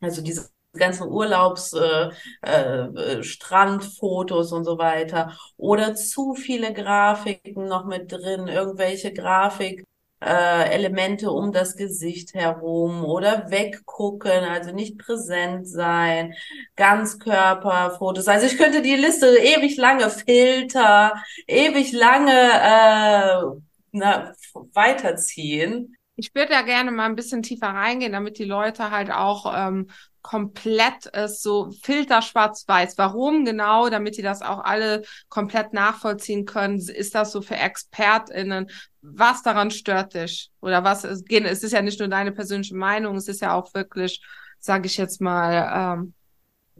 Also 0.00 0.22
diese 0.22 0.48
ganzen 0.72 1.08
Urlaubs, 1.08 1.74
äh, 1.74 2.08
äh, 2.40 3.22
Strandfotos 3.22 4.52
und 4.52 4.64
so 4.64 4.78
weiter. 4.78 5.36
Oder 5.58 5.94
zu 5.94 6.34
viele 6.34 6.72
Grafiken 6.72 7.66
noch 7.66 7.84
mit 7.84 8.10
drin, 8.12 8.48
irgendwelche 8.48 9.12
Grafik 9.12 9.84
äh, 10.20 10.70
Elemente 10.70 11.30
um 11.30 11.52
das 11.52 11.76
Gesicht 11.76 12.34
herum 12.34 13.04
oder 13.04 13.50
weggucken, 13.50 14.44
also 14.44 14.72
nicht 14.72 14.98
präsent 14.98 15.68
sein, 15.68 16.34
Ganzkörperfotos. 16.76 18.28
Also 18.28 18.46
ich 18.46 18.58
könnte 18.58 18.82
die 18.82 18.96
Liste 18.96 19.26
ewig 19.26 19.76
lange 19.76 20.10
Filter, 20.10 21.14
ewig 21.46 21.92
lange 21.92 22.32
äh, 22.32 23.60
na, 23.92 24.34
weiterziehen. 24.74 25.96
Ich 26.16 26.34
würde 26.34 26.52
da 26.52 26.62
gerne 26.62 26.90
mal 26.90 27.06
ein 27.06 27.16
bisschen 27.16 27.42
tiefer 27.42 27.68
reingehen, 27.68 28.12
damit 28.12 28.38
die 28.38 28.44
Leute 28.44 28.90
halt 28.90 29.10
auch 29.10 29.52
ähm, 29.56 29.88
komplett 30.22 31.06
ist 31.06 31.42
so 31.42 31.70
Filter 31.82 32.22
schwarz-weiß. 32.22 32.98
Warum 32.98 33.44
genau? 33.44 33.88
Damit 33.88 34.16
die 34.16 34.22
das 34.22 34.42
auch 34.42 34.64
alle 34.64 35.02
komplett 35.28 35.72
nachvollziehen 35.72 36.44
können. 36.44 36.78
Ist 36.78 37.14
das 37.14 37.32
so 37.32 37.42
für 37.42 37.56
ExpertInnen? 37.56 38.70
Was 39.02 39.42
daran 39.42 39.70
stört 39.70 40.14
dich? 40.14 40.50
Oder 40.60 40.84
was 40.84 41.04
ist, 41.04 41.24
es 41.30 41.62
ist 41.62 41.72
ja 41.72 41.82
nicht 41.82 41.98
nur 41.98 42.08
deine 42.08 42.32
persönliche 42.32 42.76
Meinung, 42.76 43.16
es 43.16 43.28
ist 43.28 43.40
ja 43.40 43.54
auch 43.54 43.72
wirklich, 43.74 44.22
sage 44.58 44.86
ich 44.86 44.96
jetzt 44.96 45.20
mal, 45.20 45.96
ähm, 45.96 46.14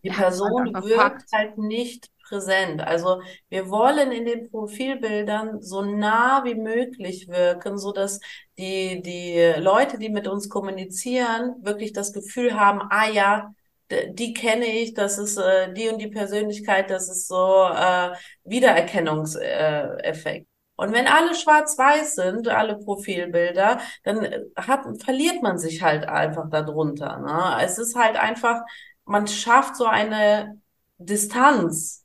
Die 0.05 0.11
Person 0.11 0.75
wirkt 0.75 1.33
halt 1.33 1.59
nicht 1.59 2.09
präsent. 2.31 2.81
Also 2.81 3.21
wir 3.51 3.69
wollen 3.69 4.11
in 4.13 4.25
den 4.25 4.51
Profilbildern 4.51 5.61
so 5.61 5.83
nah 5.83 6.45
wie 6.45 6.55
möglich 6.55 7.29
wirken, 7.29 7.77
so 7.77 7.93
dass 7.93 8.21
die, 8.59 9.03
die 9.03 9.61
Leute, 9.61 9.99
die 9.99 10.09
mit 10.09 10.27
uns 10.29 10.49
kommunizieren, 10.49 11.57
wirklich 11.63 11.93
das 11.93 12.15
Gefühl 12.15 12.59
haben, 12.59 12.81
ah 12.91 13.09
ja, 13.11 13.53
die 13.91 14.35
kenne 14.35 14.67
ich, 14.67 14.95
das 14.95 15.19
ist 15.19 15.37
äh, 15.37 15.73
die 15.75 15.89
und 15.89 15.99
die 15.99 16.09
Persönlichkeit, 16.09 16.91
das 16.91 17.09
ist 17.11 17.29
so 17.29 17.69
äh, 17.75 18.13
Wiedererkennungseffekt. 18.45 20.47
Und 20.77 20.93
wenn 20.95 21.07
alle 21.09 21.35
schwarz-weiß 21.35 22.15
sind, 22.15 22.49
alle 22.49 22.79
Profilbilder, 22.79 23.81
dann 24.05 24.27
hat, 24.57 24.85
verliert 25.03 25.43
man 25.43 25.59
sich 25.59 25.83
halt 25.83 26.09
einfach 26.09 26.49
darunter. 26.49 27.19
Ne? 27.19 27.59
Es 27.63 27.79
ist 27.79 27.97
halt 27.97 28.17
einfach, 28.17 28.63
man 29.05 29.27
schafft 29.27 29.77
so 29.77 29.85
eine 29.85 30.59
Distanz 30.97 32.00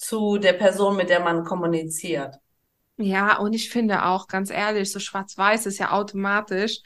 zu 0.00 0.38
der 0.38 0.54
Person, 0.54 0.96
mit 0.96 1.10
der 1.10 1.20
man 1.20 1.44
kommuniziert. 1.44 2.36
Ja, 2.96 3.38
und 3.38 3.52
ich 3.52 3.70
finde 3.70 4.06
auch, 4.06 4.28
ganz 4.28 4.50
ehrlich, 4.50 4.90
so 4.90 4.98
schwarz-weiß 4.98 5.66
ist 5.66 5.78
ja 5.78 5.92
automatisch. 5.92 6.80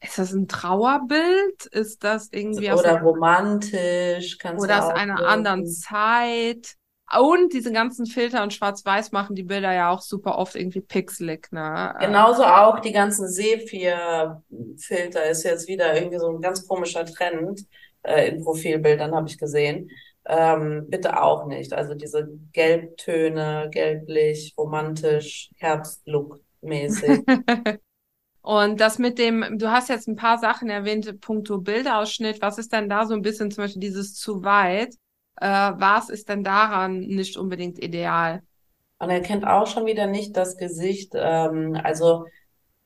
Ist 0.00 0.18
das 0.18 0.32
ein 0.32 0.46
Trauerbild? 0.46 1.66
Ist 1.72 2.04
das 2.04 2.28
irgendwie 2.30 2.70
oder 2.70 3.00
romantisch? 3.00 4.38
Kannst 4.38 4.62
oder 4.62 4.84
aus 4.84 4.94
einer 4.94 5.14
wirken. 5.14 5.26
anderen 5.26 5.66
Zeit? 5.66 6.74
Und 7.18 7.52
diese 7.52 7.72
ganzen 7.72 8.06
Filter 8.06 8.42
und 8.42 8.52
Schwarz-Weiß 8.52 9.12
machen 9.12 9.36
die 9.36 9.44
Bilder 9.44 9.72
ja 9.72 9.90
auch 9.90 10.02
super 10.02 10.38
oft 10.38 10.56
irgendwie 10.56 10.80
pixelig, 10.80 11.52
ne? 11.52 11.94
Genauso 12.00 12.44
auch 12.44 12.80
die 12.80 12.92
ganzen 12.92 13.28
Sepia-Filter 13.28 15.30
ist 15.30 15.44
jetzt 15.44 15.68
wieder 15.68 15.94
irgendwie 15.94 16.18
so 16.18 16.30
ein 16.30 16.40
ganz 16.40 16.66
komischer 16.66 17.04
Trend 17.04 17.64
äh, 18.02 18.28
in 18.28 18.42
Profilbildern, 18.42 19.14
habe 19.14 19.28
ich 19.28 19.38
gesehen. 19.38 19.88
Ähm, 20.28 20.86
bitte 20.88 21.22
auch 21.22 21.46
nicht. 21.46 21.72
Also 21.72 21.94
diese 21.94 22.28
Gelbtöne, 22.52 23.68
gelblich, 23.70 24.54
romantisch, 24.58 25.50
Herbstlook-mäßig. 25.58 27.22
Und 28.42 28.80
das 28.80 28.98
mit 28.98 29.18
dem, 29.18 29.58
du 29.58 29.70
hast 29.72 29.88
jetzt 29.88 30.06
ein 30.06 30.16
paar 30.16 30.38
Sachen 30.38 30.70
erwähnt, 30.70 31.20
puncto 31.20 31.58
Bildausschnitt. 31.58 32.40
Was 32.40 32.58
ist 32.58 32.72
denn 32.72 32.88
da 32.88 33.04
so 33.04 33.14
ein 33.14 33.22
bisschen 33.22 33.50
zum 33.50 33.64
Beispiel 33.64 33.80
dieses 33.80 34.14
zu 34.14 34.44
weit? 34.44 34.94
Äh, 35.40 35.46
was 35.48 36.10
ist 36.10 36.28
denn 36.28 36.44
daran 36.44 37.00
nicht 37.00 37.36
unbedingt 37.36 37.82
ideal? 37.82 38.42
Und 38.98 39.10
er 39.10 39.20
kennt 39.20 39.46
auch 39.46 39.66
schon 39.66 39.86
wieder 39.86 40.06
nicht 40.06 40.36
das 40.36 40.56
Gesicht. 40.56 41.12
Ähm, 41.14 41.78
also 41.82 42.26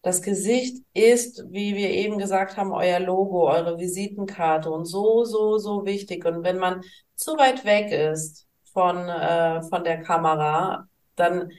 das 0.02 0.22
Gesicht 0.22 0.82
ist, 0.94 1.44
wie 1.50 1.76
wir 1.76 1.90
eben 1.90 2.18
gesagt 2.18 2.56
haben, 2.56 2.72
euer 2.72 3.00
Logo, 3.00 3.50
eure 3.50 3.78
Visitenkarte 3.78 4.70
und 4.70 4.86
so, 4.86 5.24
so, 5.24 5.58
so 5.58 5.84
wichtig. 5.84 6.24
Und 6.24 6.42
wenn 6.42 6.58
man 6.58 6.82
zu 7.16 7.32
weit 7.32 7.64
weg 7.64 7.92
ist 7.92 8.46
von, 8.72 8.96
äh, 9.08 9.62
von 9.62 9.84
der 9.84 10.02
Kamera, 10.02 10.88
dann 11.16 11.50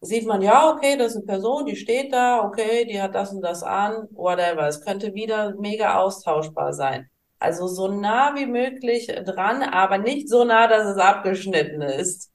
sieht 0.00 0.26
man, 0.26 0.42
ja, 0.42 0.70
okay, 0.70 0.96
das 0.96 1.12
ist 1.12 1.16
eine 1.18 1.26
Person, 1.26 1.66
die 1.66 1.76
steht 1.76 2.12
da, 2.12 2.44
okay, 2.44 2.84
die 2.84 3.00
hat 3.00 3.14
das 3.14 3.32
und 3.32 3.40
das 3.42 3.62
an, 3.62 4.06
whatever. 4.10 4.68
Es 4.68 4.84
könnte 4.84 5.14
wieder 5.14 5.54
mega 5.56 5.98
austauschbar 5.98 6.72
sein. 6.72 7.08
Also 7.38 7.68
so 7.68 7.88
nah 7.88 8.34
wie 8.34 8.46
möglich 8.46 9.06
dran, 9.06 9.62
aber 9.62 9.98
nicht 9.98 10.28
so 10.28 10.44
nah, 10.44 10.66
dass 10.66 10.86
es 10.86 10.98
abgeschnitten 10.98 11.82
ist. 11.82 12.30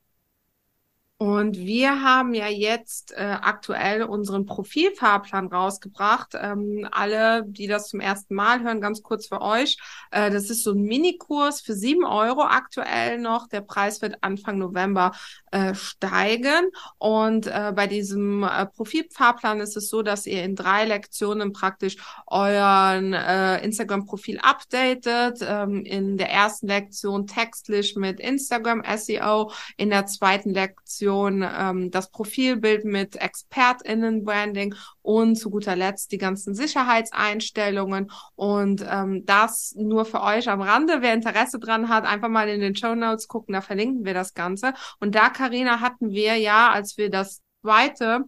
Und 1.23 1.57
wir 1.57 2.03
haben 2.03 2.33
ja 2.33 2.49
jetzt 2.49 3.13
äh, 3.13 3.21
aktuell 3.21 4.03
unseren 4.03 4.45
Profilfahrplan 4.45 5.47
rausgebracht. 5.47 6.33
Ähm, 6.33 6.85
alle, 6.91 7.45
die 7.47 7.67
das 7.67 7.87
zum 7.87 8.01
ersten 8.01 8.35
Mal 8.35 8.61
hören, 8.61 8.81
ganz 8.81 9.01
kurz 9.03 9.27
für 9.27 9.39
euch. 9.39 9.77
Äh, 10.11 10.31
das 10.31 10.49
ist 10.49 10.65
so 10.65 10.71
ein 10.73 10.81
Minikurs 10.81 11.61
für 11.61 11.75
sieben 11.75 12.03
Euro 12.03 12.41
aktuell 12.41 13.19
noch. 13.19 13.47
Der 13.47 13.61
Preis 13.61 14.01
wird 14.01 14.17
Anfang 14.19 14.57
November 14.57 15.13
äh, 15.51 15.73
steigen. 15.73 16.71
Und 16.97 17.47
äh, 17.47 17.71
bei 17.73 17.87
diesem 17.87 18.43
äh, 18.43 18.65
Profilfahrplan 18.65 19.61
ist 19.61 19.77
es 19.77 19.87
so, 19.87 20.01
dass 20.01 20.27
ihr 20.27 20.43
in 20.43 20.57
drei 20.57 20.83
Lektionen 20.83 21.53
praktisch 21.53 21.95
euren 22.27 23.13
äh, 23.13 23.63
Instagram-Profil 23.63 24.39
updatet. 24.43 25.37
Ähm, 25.41 25.85
in 25.85 26.17
der 26.17 26.31
ersten 26.31 26.67
Lektion 26.67 27.27
textlich 27.27 27.95
mit 27.95 28.19
Instagram 28.19 28.83
SEO, 28.97 29.53
in 29.77 29.89
der 29.89 30.05
zweiten 30.05 30.49
Lektion 30.49 31.12
Kommunikation, 31.13 31.43
ähm, 31.43 31.91
das 31.91 32.09
Profilbild 32.09 32.85
mit 32.85 33.15
ExpertInnen-Branding 33.15 34.75
und 35.01 35.35
zu 35.35 35.49
guter 35.49 35.75
Letzt 35.75 36.11
die 36.11 36.17
ganzen 36.17 36.55
Sicherheitseinstellungen. 36.55 38.11
Und 38.35 38.85
ähm, 38.89 39.25
das 39.25 39.73
nur 39.77 40.05
für 40.05 40.21
euch 40.21 40.49
am 40.49 40.61
Rande. 40.61 41.01
Wer 41.01 41.13
Interesse 41.13 41.59
dran 41.59 41.89
hat, 41.89 42.05
einfach 42.05 42.29
mal 42.29 42.49
in 42.49 42.61
den 42.61 42.75
Show 42.75 42.95
Notes 42.95 43.27
gucken, 43.27 43.53
da 43.53 43.61
verlinken 43.61 44.05
wir 44.05 44.13
das 44.13 44.33
Ganze. 44.33 44.73
Und 44.99 45.15
da, 45.15 45.29
Karina, 45.29 45.79
hatten 45.79 46.11
wir 46.11 46.35
ja, 46.35 46.71
als 46.71 46.97
wir 46.97 47.09
das 47.09 47.41
zweite 47.61 48.21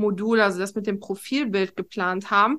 Modul, 0.00 0.40
also 0.40 0.58
das 0.58 0.74
mit 0.74 0.86
dem 0.86 0.98
Profilbild 0.98 1.76
geplant 1.76 2.30
haben, 2.30 2.58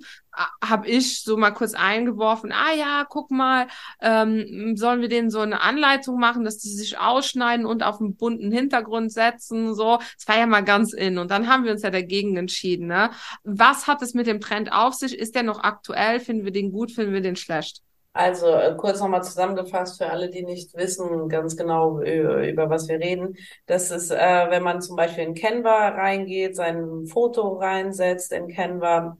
habe 0.63 0.87
ich 0.87 1.23
so 1.23 1.35
mal 1.35 1.51
kurz 1.51 1.73
eingeworfen, 1.73 2.51
ah 2.51 2.73
ja, 2.73 3.05
guck 3.09 3.31
mal, 3.31 3.67
ähm, 4.01 4.75
sollen 4.77 5.01
wir 5.01 5.09
denen 5.09 5.29
so 5.29 5.39
eine 5.39 5.61
Anleitung 5.61 6.19
machen, 6.19 6.45
dass 6.45 6.57
die 6.57 6.69
sich 6.69 6.97
ausschneiden 6.97 7.65
und 7.65 7.83
auf 7.83 7.99
einen 7.99 8.15
bunten 8.15 8.51
Hintergrund 8.51 9.11
setzen, 9.11 9.75
so. 9.75 9.97
Das 10.17 10.27
war 10.27 10.37
ja 10.37 10.45
mal 10.47 10.63
ganz 10.63 10.93
in. 10.93 11.17
Und 11.17 11.31
dann 11.31 11.47
haben 11.47 11.65
wir 11.65 11.71
uns 11.71 11.81
ja 11.81 11.89
dagegen 11.89 12.37
entschieden, 12.37 12.87
ne? 12.87 13.11
Was 13.43 13.87
hat 13.87 14.01
es 14.01 14.13
mit 14.13 14.27
dem 14.27 14.39
Trend 14.39 14.71
auf 14.71 14.93
sich? 14.93 15.17
Ist 15.17 15.35
der 15.35 15.43
noch 15.43 15.63
aktuell? 15.63 16.19
Finden 16.19 16.45
wir 16.45 16.51
den 16.51 16.71
gut? 16.71 16.91
Finden 16.91 17.13
wir 17.13 17.21
den 17.21 17.35
schlecht? 17.35 17.81
Also 18.13 18.47
äh, 18.47 18.75
kurz 18.75 18.99
nochmal 18.99 19.23
zusammengefasst 19.23 19.97
für 19.97 20.09
alle, 20.09 20.29
die 20.29 20.43
nicht 20.43 20.75
wissen 20.75 21.29
ganz 21.29 21.55
genau, 21.55 22.01
über, 22.01 22.47
über 22.47 22.69
was 22.69 22.89
wir 22.89 22.99
reden. 22.99 23.37
Das 23.67 23.89
ist, 23.89 24.11
äh, 24.11 24.49
wenn 24.49 24.63
man 24.63 24.81
zum 24.81 24.97
Beispiel 24.97 25.23
in 25.23 25.33
Canva 25.33 25.89
reingeht, 25.89 26.55
sein 26.55 27.05
Foto 27.05 27.53
reinsetzt 27.57 28.33
in 28.33 28.49
Canva, 28.49 29.17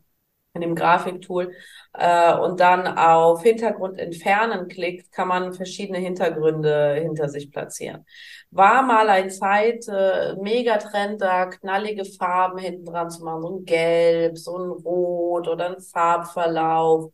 in 0.54 0.62
dem 0.62 0.76
Grafiktool, 0.76 1.54
äh, 1.94 2.34
und 2.38 2.60
dann 2.60 2.86
auf 2.98 3.44
Hintergrund 3.44 3.98
entfernen 3.98 4.68
klickt, 4.68 5.12
kann 5.14 5.30
man 5.30 5.54
verschiedene 5.54 6.00
Hintergründe 6.00 6.96
hinter 6.96 7.30
sich 7.30 7.50
platzieren. 7.50 8.06
War 8.52 8.84
mal 8.84 9.08
ein 9.10 9.30
Zeit 9.30 9.88
äh, 9.88 10.36
Megatrend, 10.36 11.22
da 11.22 11.46
knallige 11.46 12.04
Farben 12.04 12.58
hinten 12.58 12.86
dran 12.86 13.10
zu 13.10 13.24
machen, 13.24 13.42
so 13.42 13.60
ein 13.60 13.66
Gelb, 13.66 14.38
so 14.38 14.58
ein 14.58 14.70
Rot 14.70 15.48
oder 15.48 15.68
ein 15.76 15.80
Farbverlauf 15.82 17.12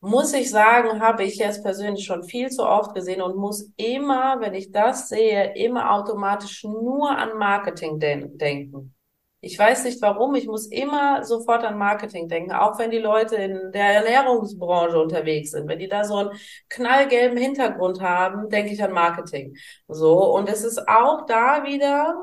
muss 0.00 0.32
ich 0.32 0.50
sagen, 0.50 1.00
habe 1.00 1.24
ich 1.24 1.36
jetzt 1.36 1.62
persönlich 1.62 2.04
schon 2.04 2.22
viel 2.22 2.50
zu 2.50 2.64
oft 2.64 2.94
gesehen 2.94 3.20
und 3.20 3.36
muss 3.36 3.72
immer, 3.76 4.40
wenn 4.40 4.54
ich 4.54 4.70
das 4.70 5.08
sehe, 5.08 5.54
immer 5.56 5.92
automatisch 5.92 6.64
nur 6.64 7.10
an 7.10 7.36
Marketing 7.36 7.98
den 7.98 8.38
denken. 8.38 8.94
Ich 9.40 9.56
weiß 9.56 9.84
nicht 9.84 10.02
warum, 10.02 10.34
ich 10.34 10.46
muss 10.46 10.66
immer 10.66 11.24
sofort 11.24 11.64
an 11.64 11.78
Marketing 11.78 12.28
denken, 12.28 12.50
auch 12.52 12.78
wenn 12.78 12.90
die 12.90 12.98
Leute 12.98 13.36
in 13.36 13.70
der 13.72 14.04
Ernährungsbranche 14.04 15.00
unterwegs 15.00 15.52
sind. 15.52 15.68
Wenn 15.68 15.78
die 15.78 15.86
da 15.88 16.04
so 16.04 16.16
einen 16.16 16.30
knallgelben 16.68 17.38
Hintergrund 17.38 18.00
haben, 18.00 18.48
denke 18.48 18.72
ich 18.72 18.82
an 18.82 18.92
Marketing. 18.92 19.56
So, 19.86 20.34
und 20.34 20.48
es 20.48 20.64
ist 20.64 20.88
auch 20.88 21.24
da 21.26 21.64
wieder 21.64 22.16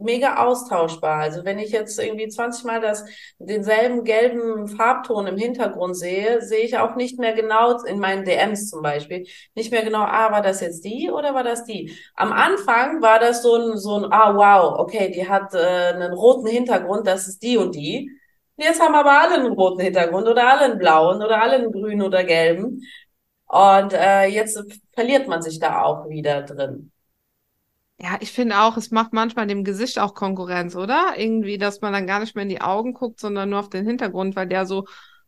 mega 0.00 0.36
austauschbar. 0.44 1.20
Also 1.20 1.44
wenn 1.44 1.58
ich 1.58 1.70
jetzt 1.70 1.98
irgendwie 1.98 2.28
20 2.28 2.64
Mal 2.64 2.80
das, 2.80 3.04
denselben 3.38 4.04
gelben 4.04 4.68
Farbton 4.68 5.26
im 5.26 5.36
Hintergrund 5.36 5.96
sehe, 5.96 6.42
sehe 6.42 6.64
ich 6.64 6.78
auch 6.78 6.96
nicht 6.96 7.18
mehr 7.18 7.32
genau 7.32 7.82
in 7.82 7.98
meinen 7.98 8.24
DMs 8.24 8.68
zum 8.68 8.82
Beispiel, 8.82 9.26
nicht 9.54 9.70
mehr 9.70 9.82
genau, 9.82 10.02
ah, 10.02 10.32
war 10.32 10.42
das 10.42 10.60
jetzt 10.60 10.84
die 10.84 11.10
oder 11.10 11.34
war 11.34 11.44
das 11.44 11.64
die? 11.64 11.96
Am 12.14 12.32
Anfang 12.32 13.02
war 13.02 13.18
das 13.18 13.42
so 13.42 13.56
ein, 13.56 13.76
so 13.76 13.96
ein, 13.96 14.12
ah, 14.12 14.34
wow, 14.34 14.78
okay, 14.78 15.10
die 15.10 15.28
hat 15.28 15.54
äh, 15.54 15.92
einen 15.94 16.12
roten 16.12 16.46
Hintergrund, 16.46 17.06
das 17.06 17.28
ist 17.28 17.42
die 17.42 17.56
und 17.56 17.74
die. 17.74 18.10
Jetzt 18.56 18.80
haben 18.80 18.94
aber 18.94 19.20
alle 19.20 19.36
einen 19.36 19.52
roten 19.52 19.80
Hintergrund 19.80 20.28
oder 20.28 20.48
alle 20.48 20.60
einen 20.66 20.78
blauen 20.78 21.22
oder 21.22 21.40
alle 21.40 21.54
einen 21.56 21.72
grünen 21.72 22.02
oder 22.02 22.24
gelben. 22.24 22.82
Und 23.46 23.92
äh, 23.94 24.26
jetzt 24.26 24.62
verliert 24.92 25.26
man 25.28 25.42
sich 25.42 25.58
da 25.58 25.82
auch 25.82 26.08
wieder 26.08 26.42
drin. 26.42 26.92
Ja, 28.02 28.16
ich 28.20 28.32
finde 28.32 28.60
auch, 28.60 28.78
es 28.78 28.90
macht 28.90 29.12
manchmal 29.12 29.46
dem 29.46 29.62
Gesicht 29.62 29.98
auch 29.98 30.14
Konkurrenz, 30.14 30.74
oder? 30.74 31.14
Irgendwie, 31.16 31.58
dass 31.58 31.82
man 31.82 31.92
dann 31.92 32.06
gar 32.06 32.20
nicht 32.20 32.34
mehr 32.34 32.44
in 32.44 32.48
die 32.48 32.62
Augen 32.62 32.94
guckt, 32.94 33.20
sondern 33.20 33.50
nur 33.50 33.60
auf 33.60 33.68
den 33.68 33.84
Hintergrund, 33.84 34.36
weil 34.36 34.48
der 34.48 34.64
so 34.64 34.86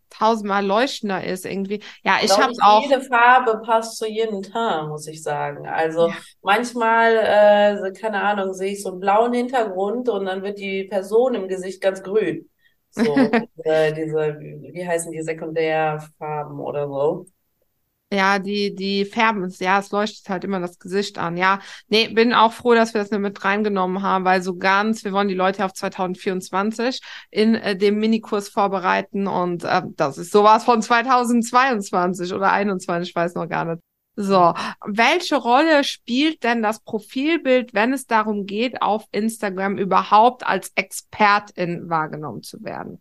tausendmal 0.09 0.65
leuchtender 0.65 1.25
ist 1.25 1.45
irgendwie. 1.45 1.83
Ja, 2.03 2.17
ich 2.23 2.37
habe 2.37 2.53
auch. 2.63 2.83
Jede 2.83 3.01
Farbe 3.03 3.61
passt 3.65 3.99
zu 3.99 4.07
jedem 4.07 4.43
Teint, 4.43 4.89
muss 4.89 5.07
ich 5.07 5.23
sagen. 5.23 5.67
Also 5.67 6.09
ja. 6.09 6.15
manchmal, 6.43 7.17
äh, 7.17 7.93
keine 7.93 8.23
Ahnung, 8.23 8.55
sehe 8.55 8.73
ich 8.73 8.83
so 8.83 8.91
einen 8.91 9.01
blauen 9.01 9.33
Hintergrund 9.33 10.09
und 10.09 10.27
dann 10.27 10.43
wird 10.43 10.59
die 10.59 10.85
Person 10.85 11.35
im 11.35 11.49
Gesicht 11.49 11.81
ganz 11.81 12.03
grün. 12.03 12.49
So, 12.91 13.03
diese, 13.67 13.93
diese, 13.95 14.39
wie 14.73 14.87
heißen 14.87 15.13
die 15.13 15.23
Sekundärfarben 15.23 16.59
oder 16.59 16.87
so. 16.89 17.27
Ja, 18.13 18.39
die, 18.39 18.75
die 18.75 19.07
färben 19.07 19.45
es, 19.45 19.59
ja, 19.59 19.79
es 19.79 19.91
leuchtet 19.91 20.29
halt 20.29 20.45
immer 20.45 20.61
das 20.61 20.79
Gesicht 20.79 21.17
an. 21.17 21.39
Ja, 21.39 21.61
nee, 21.89 22.09
bin 22.09 22.35
auch 22.35 22.53
froh, 22.53 22.75
dass 22.75 22.93
wir 22.93 23.01
das 23.01 23.11
mit 23.11 23.43
reingenommen 23.43 24.03
haben, 24.03 24.27
weil 24.27 24.43
so 24.43 24.57
ganz, 24.59 25.03
wir 25.03 25.13
wollen 25.13 25.29
die 25.29 25.35
Leute 25.35 25.65
auf 25.65 25.73
2024 25.73 27.01
in 27.31 27.55
äh, 27.55 27.75
dem 27.75 27.99
Minikurs 27.99 28.51
vorbereiten 28.51 29.27
und 29.27 29.65
äh, 29.65 29.81
das 29.97 30.19
ist 30.19 30.31
sowas 30.31 30.65
von 30.65 30.83
2022 30.83 32.35
oder 32.35 32.53
21, 32.53 33.09
ich 33.09 33.17
weiß 33.17 33.35
noch 33.35 33.49
gar 33.49 33.65
nicht. 33.65 33.83
So, 34.15 34.53
welche 34.85 35.37
Rolle 35.37 35.83
spielt 35.83 36.45
denn 36.45 36.63
das 36.63 36.81
Profilbild, 36.81 37.73
wenn 37.73 37.95
es 37.95 38.07
darum 38.07 38.45
geht, 38.45 38.83
auf 38.83 39.07
Instagram 39.11 39.79
überhaupt 39.79 40.47
als 40.47 40.71
Expertin 40.75 41.89
wahrgenommen 41.89 42.43
zu 42.43 42.63
werden? 42.63 43.01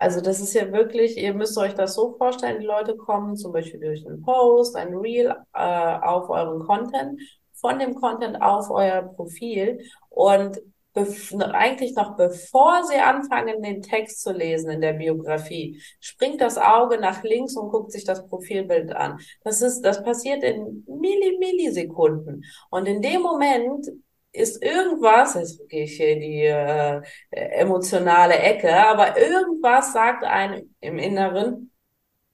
Also 0.00 0.22
das 0.22 0.40
ist 0.40 0.54
ja 0.54 0.72
wirklich, 0.72 1.18
ihr 1.18 1.34
müsst 1.34 1.58
euch 1.58 1.74
das 1.74 1.94
so 1.94 2.16
vorstellen, 2.16 2.60
die 2.60 2.66
Leute 2.66 2.96
kommen 2.96 3.36
zum 3.36 3.52
Beispiel 3.52 3.80
durch 3.80 4.06
einen 4.06 4.22
Post, 4.22 4.74
ein 4.74 4.96
Reel 4.96 5.36
äh, 5.52 5.98
auf 6.00 6.30
euren 6.30 6.60
Content, 6.60 7.20
von 7.52 7.78
dem 7.78 7.94
Content 7.94 8.40
auf 8.40 8.70
euer 8.70 9.02
Profil 9.02 9.78
und 10.08 10.58
eigentlich 10.94 11.94
noch 11.94 12.16
bevor 12.16 12.82
sie 12.84 12.96
anfangen, 12.96 13.62
den 13.62 13.82
Text 13.82 14.22
zu 14.22 14.32
lesen 14.32 14.70
in 14.70 14.80
der 14.80 14.94
Biografie, 14.94 15.80
springt 16.00 16.40
das 16.40 16.56
Auge 16.56 16.98
nach 16.98 17.22
links 17.22 17.54
und 17.54 17.70
guckt 17.70 17.92
sich 17.92 18.04
das 18.04 18.26
Profilbild 18.26 18.92
an. 18.92 19.18
Das 19.44 19.60
ist, 19.60 19.82
das 19.82 20.02
passiert 20.02 20.42
in 20.42 20.84
Milli 20.88 21.36
Millisekunden. 21.38 22.42
Und 22.70 22.86
in 22.86 23.02
dem 23.02 23.20
Moment 23.20 23.86
ist 24.32 24.62
irgendwas, 24.62 25.34
jetzt 25.34 25.68
gehe 25.68 25.84
ich 25.84 25.96
hier 25.96 26.10
in 26.10 26.20
die 26.20 26.44
äh, 26.44 27.02
emotionale 27.30 28.38
Ecke, 28.38 28.74
aber 28.74 29.18
irgendwas 29.18 29.92
sagt 29.92 30.24
einem 30.24 30.74
im 30.80 30.98
Inneren, 30.98 31.72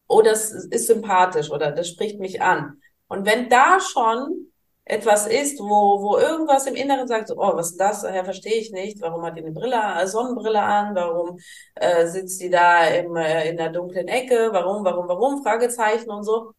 oh, 0.09 0.23
das 0.23 0.51
ist 0.53 0.87
sympathisch 0.87 1.51
oder 1.51 1.73
das 1.73 1.89
spricht 1.89 2.21
mich 2.21 2.43
an. 2.43 2.81
Und 3.09 3.27
wenn 3.27 3.49
da 3.49 3.79
schon 3.81 4.53
etwas 4.85 5.27
ist, 5.27 5.59
wo, 5.59 6.01
wo 6.03 6.17
irgendwas 6.17 6.67
im 6.67 6.77
Inneren 6.77 7.09
sagt, 7.09 7.31
oh, 7.33 7.57
was 7.57 7.73
ist 7.73 7.81
das? 7.81 8.03
Ja, 8.03 8.23
verstehe 8.25 8.55
ich 8.55 8.71
nicht. 8.71 9.01
Warum 9.01 9.23
hat 9.25 9.37
die 9.37 9.43
eine 9.43 9.51
Brille, 9.53 9.77
äh, 9.77 10.07
Sonnenbrille 10.07 10.63
an? 10.63 10.95
Warum 10.95 11.39
äh, 11.75 12.07
sitzt 12.07 12.41
die 12.41 12.51
da 12.51 12.87
im, 12.87 13.17
äh, 13.17 13.49
in 13.51 13.57
der 13.57 13.71
dunklen 13.71 14.07
Ecke? 14.07 14.51
Warum, 14.53 14.85
warum, 14.85 15.09
warum? 15.09 15.43
Fragezeichen 15.43 16.11
und 16.11 16.23
so. 16.23 16.53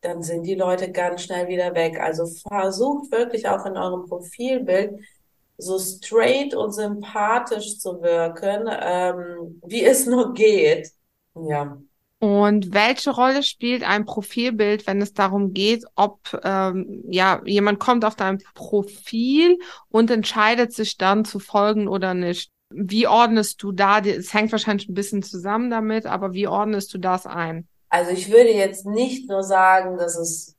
Dann 0.00 0.22
sind 0.22 0.44
die 0.44 0.54
Leute 0.54 0.92
ganz 0.92 1.22
schnell 1.22 1.48
wieder 1.48 1.74
weg. 1.74 1.98
Also 2.00 2.26
versucht 2.26 3.10
wirklich 3.10 3.48
auch 3.48 3.66
in 3.66 3.76
eurem 3.76 4.06
Profilbild 4.06 5.00
so 5.58 5.78
straight 5.78 6.54
und 6.54 6.72
sympathisch 6.72 7.78
zu 7.78 8.00
wirken, 8.00 8.68
ähm, 8.80 9.60
wie 9.66 9.84
es 9.84 10.06
nur 10.06 10.32
geht. 10.32 10.90
Ja. 11.34 11.78
Und 12.20 12.74
welche 12.74 13.10
Rolle 13.10 13.44
spielt 13.44 13.84
ein 13.84 14.04
Profilbild, 14.04 14.86
wenn 14.86 15.00
es 15.00 15.12
darum 15.12 15.52
geht, 15.52 15.84
ob 15.94 16.18
ähm, 16.42 17.04
ja 17.08 17.40
jemand 17.44 17.78
kommt 17.78 18.04
auf 18.04 18.16
dein 18.16 18.38
Profil 18.54 19.58
und 19.88 20.10
entscheidet 20.10 20.72
sich 20.72 20.96
dann 20.96 21.24
zu 21.24 21.38
folgen 21.38 21.86
oder 21.86 22.14
nicht? 22.14 22.50
Wie 22.70 23.06
ordnest 23.06 23.62
du 23.62 23.72
da? 23.72 24.00
Es 24.00 24.34
hängt 24.34 24.52
wahrscheinlich 24.52 24.88
ein 24.88 24.94
bisschen 24.94 25.22
zusammen 25.22 25.70
damit, 25.70 26.06
aber 26.06 26.32
wie 26.32 26.48
ordnest 26.48 26.92
du 26.92 26.98
das 26.98 27.24
ein? 27.26 27.68
Also 27.88 28.10
ich 28.10 28.30
würde 28.30 28.50
jetzt 28.50 28.86
nicht 28.86 29.28
nur 29.28 29.42
sagen, 29.42 29.96
dass 29.96 30.16
es 30.16 30.54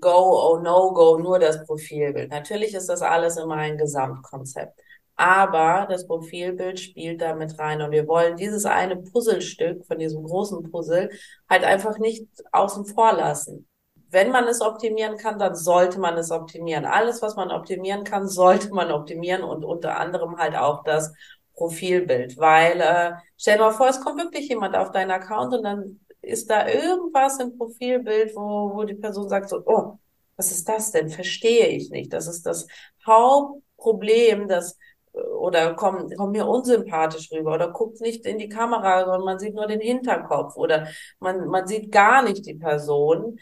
Go, 0.00 0.10
oh 0.10 0.60
no, 0.60 0.92
go, 0.92 1.18
nur 1.18 1.40
das 1.40 1.66
Profilbild. 1.66 2.30
Natürlich 2.30 2.72
ist 2.72 2.88
das 2.88 3.02
alles 3.02 3.36
immer 3.36 3.56
ein 3.56 3.76
Gesamtkonzept 3.76 4.80
aber 5.18 5.88
das 5.90 6.06
Profilbild 6.06 6.78
spielt 6.78 7.20
da 7.20 7.34
mit 7.34 7.58
rein 7.58 7.82
und 7.82 7.90
wir 7.90 8.06
wollen 8.06 8.36
dieses 8.36 8.64
eine 8.64 8.96
Puzzlestück 8.96 9.84
von 9.84 9.98
diesem 9.98 10.22
großen 10.22 10.70
Puzzle 10.70 11.10
halt 11.50 11.64
einfach 11.64 11.98
nicht 11.98 12.28
außen 12.52 12.86
vor 12.86 13.12
lassen. 13.14 13.66
Wenn 14.10 14.30
man 14.30 14.46
es 14.46 14.60
optimieren 14.60 15.16
kann, 15.16 15.40
dann 15.40 15.56
sollte 15.56 15.98
man 15.98 16.16
es 16.16 16.30
optimieren. 16.30 16.84
Alles, 16.84 17.20
was 17.20 17.34
man 17.34 17.50
optimieren 17.50 18.04
kann, 18.04 18.28
sollte 18.28 18.72
man 18.72 18.92
optimieren 18.92 19.42
und 19.42 19.64
unter 19.64 19.98
anderem 19.98 20.38
halt 20.38 20.54
auch 20.56 20.84
das 20.84 21.12
Profilbild, 21.58 22.38
weil 22.38 22.80
äh, 22.80 23.12
stell 23.36 23.58
dir 23.58 23.64
mal 23.64 23.72
vor, 23.72 23.88
es 23.88 24.00
kommt 24.00 24.18
wirklich 24.18 24.48
jemand 24.48 24.76
auf 24.76 24.90
deinen 24.92 25.10
Account 25.10 25.54
und 25.54 25.62
dann 25.64 26.00
ist 26.22 26.50
da 26.50 26.68
irgendwas 26.68 27.38
im 27.40 27.56
Profilbild, 27.56 28.34
wo, 28.36 28.74
wo 28.74 28.84
die 28.84 28.94
Person 28.94 29.28
sagt 29.28 29.48
so, 29.50 29.62
oh, 29.66 29.98
was 30.36 30.52
ist 30.52 30.68
das 30.68 30.92
denn? 30.92 31.08
Verstehe 31.10 31.68
ich 31.68 31.90
nicht. 31.90 32.12
Das 32.12 32.28
ist 32.28 32.46
das 32.46 32.66
Hauptproblem, 33.06 34.48
dass 34.48 34.78
oder 35.12 35.74
kommt, 35.74 36.16
kommt 36.16 36.32
mir 36.32 36.46
unsympathisch 36.46 37.30
rüber 37.32 37.54
oder 37.54 37.72
guckt 37.72 38.00
nicht 38.00 38.24
in 38.26 38.38
die 38.38 38.48
Kamera, 38.48 39.00
sondern 39.04 39.24
man 39.24 39.38
sieht 39.38 39.54
nur 39.54 39.66
den 39.66 39.80
Hinterkopf 39.80 40.56
oder 40.56 40.88
man, 41.18 41.48
man 41.48 41.66
sieht 41.66 41.90
gar 41.92 42.22
nicht 42.22 42.46
die 42.46 42.54
Person. 42.54 43.38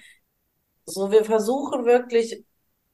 So, 0.87 1.11
wir 1.11 1.25
versuchen 1.25 1.85
wirklich 1.85 2.45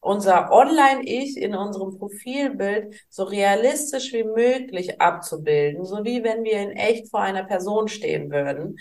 unser 0.02 0.50
Online-Ich 0.50 1.36
in 1.36 1.54
unserem 1.54 1.96
Profilbild 1.96 2.94
so 3.08 3.22
realistisch 3.22 4.12
wie 4.12 4.24
möglich 4.24 5.00
abzubilden, 5.00 5.84
so 5.84 6.04
wie 6.04 6.24
wenn 6.24 6.42
wir 6.42 6.60
in 6.60 6.72
echt 6.72 7.08
vor 7.08 7.20
einer 7.20 7.44
Person 7.44 7.86
stehen 7.86 8.30
würden. 8.30 8.78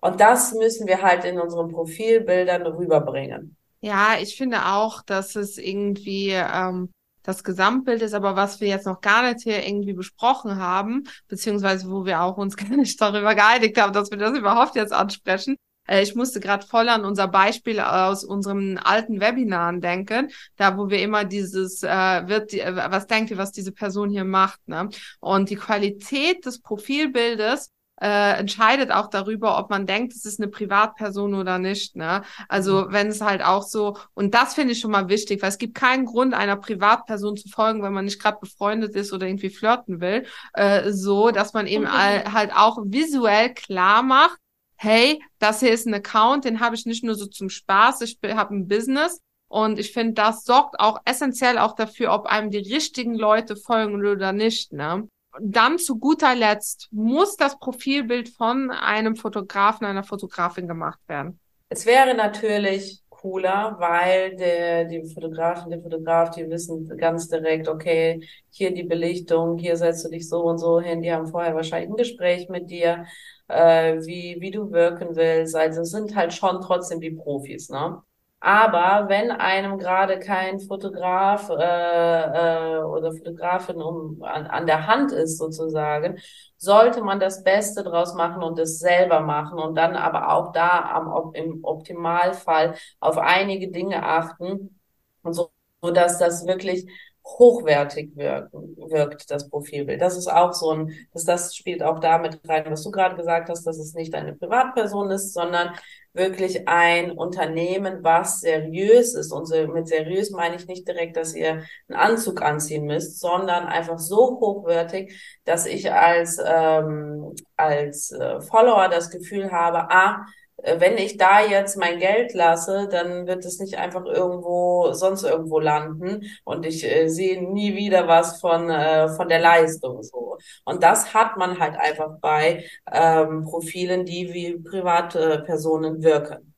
Und 0.00 0.20
das 0.20 0.52
müssen 0.52 0.88
wir 0.88 1.02
halt 1.02 1.24
in 1.24 1.38
unseren 1.38 1.68
Profilbildern 1.68 2.66
rüberbringen. 2.66 3.56
Ja, 3.80 4.16
ich 4.20 4.36
finde 4.36 4.66
auch, 4.66 5.02
dass 5.02 5.36
es 5.36 5.56
irgendwie 5.56 6.30
ähm, 6.30 6.90
das 7.22 7.44
Gesamtbild 7.44 8.02
ist 8.02 8.14
aber, 8.14 8.34
was 8.34 8.60
wir 8.60 8.68
jetzt 8.68 8.86
noch 8.86 9.00
gar 9.00 9.22
nicht 9.22 9.44
hier 9.44 9.64
irgendwie 9.64 9.92
besprochen 9.92 10.56
haben, 10.56 11.04
beziehungsweise 11.28 11.88
wo 11.88 12.04
wir 12.04 12.22
auch 12.22 12.38
uns 12.38 12.56
gar 12.56 12.76
nicht 12.76 13.00
darüber 13.00 13.36
geeinigt 13.36 13.80
haben, 13.80 13.92
dass 13.92 14.10
wir 14.10 14.18
das 14.18 14.36
überhaupt 14.36 14.74
jetzt 14.74 14.92
ansprechen. 14.92 15.56
Äh, 15.90 16.02
ich 16.02 16.14
musste 16.14 16.40
gerade 16.40 16.66
voll 16.66 16.88
an 16.88 17.04
unser 17.04 17.28
Beispiel 17.28 17.80
aus 17.80 18.24
unserem 18.24 18.78
alten 18.82 19.20
Webinaren 19.20 19.80
denken, 19.80 20.30
da 20.56 20.78
wo 20.78 20.88
wir 20.88 21.02
immer 21.02 21.24
dieses 21.24 21.82
äh, 21.82 21.88
wird, 22.28 22.52
die, 22.52 22.60
äh, 22.60 22.74
was 22.74 23.06
denkt 23.06 23.30
ihr, 23.30 23.38
was 23.38 23.52
diese 23.52 23.72
Person 23.72 24.10
hier 24.10 24.24
macht, 24.24 24.60
ne? 24.68 24.88
Und 25.18 25.50
die 25.50 25.56
Qualität 25.56 26.46
des 26.46 26.60
Profilbildes 26.60 27.70
äh, 28.00 28.38
entscheidet 28.38 28.90
auch 28.90 29.08
darüber, 29.08 29.58
ob 29.58 29.68
man 29.68 29.86
denkt, 29.86 30.14
es 30.14 30.24
ist 30.24 30.40
eine 30.40 30.48
Privatperson 30.48 31.34
oder 31.34 31.58
nicht. 31.58 31.96
Ne? 31.96 32.22
Also 32.48 32.86
mhm. 32.86 32.92
wenn 32.92 33.06
es 33.08 33.20
halt 33.20 33.42
auch 33.42 33.62
so, 33.62 33.98
und 34.14 34.34
das 34.34 34.54
finde 34.54 34.72
ich 34.72 34.80
schon 34.80 34.90
mal 34.90 35.08
wichtig, 35.08 35.42
weil 35.42 35.50
es 35.50 35.58
gibt 35.58 35.74
keinen 35.74 36.06
Grund, 36.06 36.32
einer 36.32 36.56
Privatperson 36.56 37.36
zu 37.36 37.48
folgen, 37.50 37.82
wenn 37.82 37.92
man 37.92 38.06
nicht 38.06 38.20
gerade 38.20 38.38
befreundet 38.40 38.94
ist 38.96 39.12
oder 39.12 39.26
irgendwie 39.26 39.50
flirten 39.50 40.00
will, 40.00 40.24
äh, 40.54 40.90
so, 40.92 41.30
dass 41.30 41.52
man 41.52 41.66
eben 41.66 41.86
all, 41.86 42.32
halt 42.32 42.52
auch 42.54 42.78
visuell 42.86 43.52
klar 43.52 44.02
macht, 44.02 44.38
hey, 44.80 45.22
das 45.38 45.60
hier 45.60 45.72
ist 45.72 45.86
ein 45.86 45.94
Account, 45.94 46.44
den 46.44 46.60
habe 46.60 46.74
ich 46.74 46.86
nicht 46.86 47.04
nur 47.04 47.14
so 47.14 47.26
zum 47.26 47.50
Spaß, 47.50 48.00
ich 48.00 48.18
habe 48.24 48.54
ein 48.54 48.66
Business. 48.68 49.20
Und 49.48 49.80
ich 49.80 49.92
finde, 49.92 50.12
das 50.12 50.44
sorgt 50.44 50.78
auch 50.78 51.00
essentiell 51.04 51.58
auch 51.58 51.74
dafür, 51.74 52.12
ob 52.12 52.26
einem 52.26 52.50
die 52.50 52.58
richtigen 52.58 53.14
Leute 53.14 53.56
folgen 53.56 53.96
oder 54.06 54.32
nicht. 54.32 54.72
Ne? 54.72 55.08
dann 55.38 55.78
zu 55.78 55.98
guter 55.98 56.34
Letzt 56.34 56.88
muss 56.90 57.36
das 57.36 57.58
Profilbild 57.58 58.28
von 58.28 58.70
einem 58.70 59.16
Fotografen, 59.16 59.86
einer 59.86 60.02
Fotografin 60.02 60.66
gemacht 60.66 60.98
werden. 61.06 61.38
Es 61.68 61.86
wäre 61.86 62.14
natürlich 62.14 63.02
cooler, 63.20 63.76
weil 63.78 64.36
der, 64.36 64.84
die 64.86 65.02
Fotografin, 65.12 65.70
der 65.70 65.80
Fotograf, 65.82 66.30
die 66.30 66.48
wissen 66.48 66.86
ganz 66.96 67.28
direkt, 67.28 67.68
okay, 67.68 68.26
hier 68.50 68.72
die 68.72 68.82
Belichtung, 68.84 69.58
hier 69.58 69.76
setzt 69.76 70.04
du 70.04 70.08
dich 70.10 70.28
so 70.28 70.42
und 70.44 70.58
so 70.58 70.80
hin, 70.80 71.02
die 71.02 71.12
haben 71.12 71.26
vorher 71.28 71.54
wahrscheinlich 71.54 71.90
ein 71.90 71.96
Gespräch 71.96 72.48
mit 72.48 72.70
dir, 72.70 73.04
äh, 73.48 73.96
wie, 74.06 74.36
wie 74.40 74.50
du 74.50 74.70
wirken 74.72 75.16
willst. 75.16 75.54
Also 75.56 75.84
sind 75.84 76.14
halt 76.16 76.32
schon 76.32 76.60
trotzdem 76.62 77.00
die 77.00 77.10
Profis, 77.10 77.68
ne? 77.68 78.02
Aber 78.42 79.08
wenn 79.10 79.30
einem 79.30 79.76
gerade 79.78 80.18
kein 80.18 80.60
Fotograf 80.60 81.50
äh, 81.50 82.76
äh, 82.78 82.78
oder 82.82 83.12
Fotografin 83.12 83.76
um, 83.82 84.22
an, 84.22 84.46
an 84.46 84.66
der 84.66 84.86
Hand 84.86 85.12
ist 85.12 85.36
sozusagen, 85.38 86.18
sollte 86.56 87.02
man 87.02 87.20
das 87.20 87.44
Beste 87.44 87.82
draus 87.82 88.14
machen 88.14 88.42
und 88.42 88.58
es 88.58 88.78
selber 88.78 89.20
machen 89.20 89.58
und 89.58 89.74
dann 89.76 89.94
aber 89.94 90.32
auch 90.32 90.52
da 90.52 90.80
am, 90.90 91.34
im 91.34 91.62
Optimalfall 91.64 92.74
auf 92.98 93.18
einige 93.18 93.70
Dinge 93.70 94.02
achten, 94.04 94.80
so, 95.22 95.50
so 95.82 95.90
dass 95.90 96.18
das 96.18 96.46
wirklich 96.46 96.86
hochwertig 97.24 98.16
wirken, 98.16 98.76
wirkt, 98.90 99.30
das 99.30 99.48
Profilbild. 99.48 100.00
Das 100.00 100.16
ist 100.16 100.28
auch 100.28 100.52
so 100.52 100.70
ein, 100.72 101.08
das, 101.12 101.24
das 101.24 101.54
spielt 101.54 101.82
auch 101.82 102.00
damit 102.00 102.40
rein, 102.48 102.64
was 102.70 102.82
du 102.82 102.90
gerade 102.90 103.16
gesagt 103.16 103.48
hast, 103.50 103.64
dass 103.66 103.78
es 103.78 103.94
nicht 103.94 104.14
eine 104.14 104.34
Privatperson 104.34 105.10
ist, 105.10 105.32
sondern 105.34 105.74
wirklich 106.12 106.68
ein 106.68 107.12
Unternehmen, 107.12 108.02
was 108.02 108.40
seriös 108.40 109.14
ist. 109.14 109.32
Und 109.32 109.48
mit 109.72 109.88
seriös 109.88 110.30
meine 110.30 110.56
ich 110.56 110.66
nicht 110.66 110.86
direkt, 110.86 111.16
dass 111.16 111.34
ihr 111.34 111.62
einen 111.88 111.98
Anzug 111.98 112.42
anziehen 112.42 112.84
müsst, 112.84 113.20
sondern 113.20 113.66
einfach 113.66 113.98
so 113.98 114.38
hochwertig, 114.40 115.40
dass 115.44 115.66
ich 115.66 115.92
als, 115.92 116.38
ähm, 116.44 117.34
als 117.56 118.10
äh, 118.10 118.40
Follower 118.40 118.88
das 118.88 119.10
Gefühl 119.10 119.52
habe, 119.52 119.90
ah, 119.90 120.24
wenn 120.62 120.98
ich 120.98 121.16
da 121.16 121.40
jetzt 121.40 121.76
mein 121.76 121.98
Geld 121.98 122.34
lasse, 122.34 122.88
dann 122.90 123.26
wird 123.26 123.44
es 123.44 123.58
nicht 123.58 123.78
einfach 123.78 124.04
irgendwo 124.04 124.92
sonst 124.92 125.22
irgendwo 125.24 125.58
landen 125.60 126.22
und 126.44 126.66
ich 126.66 126.84
äh, 126.84 127.08
sehe 127.08 127.42
nie 127.42 127.76
wieder 127.76 128.08
was 128.08 128.40
von 128.40 128.68
äh, 128.70 129.08
von 129.08 129.28
der 129.28 129.40
Leistung 129.40 130.02
so. 130.02 130.38
Und 130.64 130.82
das 130.82 131.14
hat 131.14 131.36
man 131.36 131.58
halt 131.58 131.76
einfach 131.76 132.18
bei 132.20 132.64
ähm, 132.90 133.44
Profilen, 133.44 134.04
die 134.04 134.32
wie 134.32 134.58
private 134.58 135.42
Personen 135.46 136.02
wirken. 136.02 136.50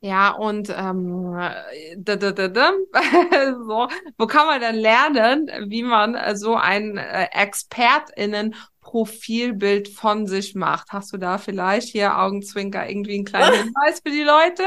Ja, 0.00 0.30
und 0.30 0.70
ähm, 0.70 1.32
da, 1.96 2.14
da, 2.16 2.30
da, 2.30 2.46
da, 2.48 2.72
so, 3.66 3.88
wo 4.16 4.26
kann 4.28 4.46
man 4.46 4.60
denn 4.60 4.76
lernen, 4.76 5.50
wie 5.68 5.82
man 5.82 6.36
so 6.36 6.54
ein 6.54 6.98
äh, 6.98 7.26
ExpertInnen 7.32 8.54
Profilbild 8.90 9.88
von 9.88 10.26
sich 10.26 10.54
macht. 10.54 10.88
Hast 10.92 11.12
du 11.12 11.18
da 11.18 11.36
vielleicht 11.38 11.88
hier 11.90 12.18
Augenzwinker 12.18 12.88
irgendwie 12.88 13.14
einen 13.16 13.24
kleinen 13.26 13.52
Hinweis 13.54 14.00
für 14.04 14.10
die 14.10 14.22
Leute? 14.22 14.62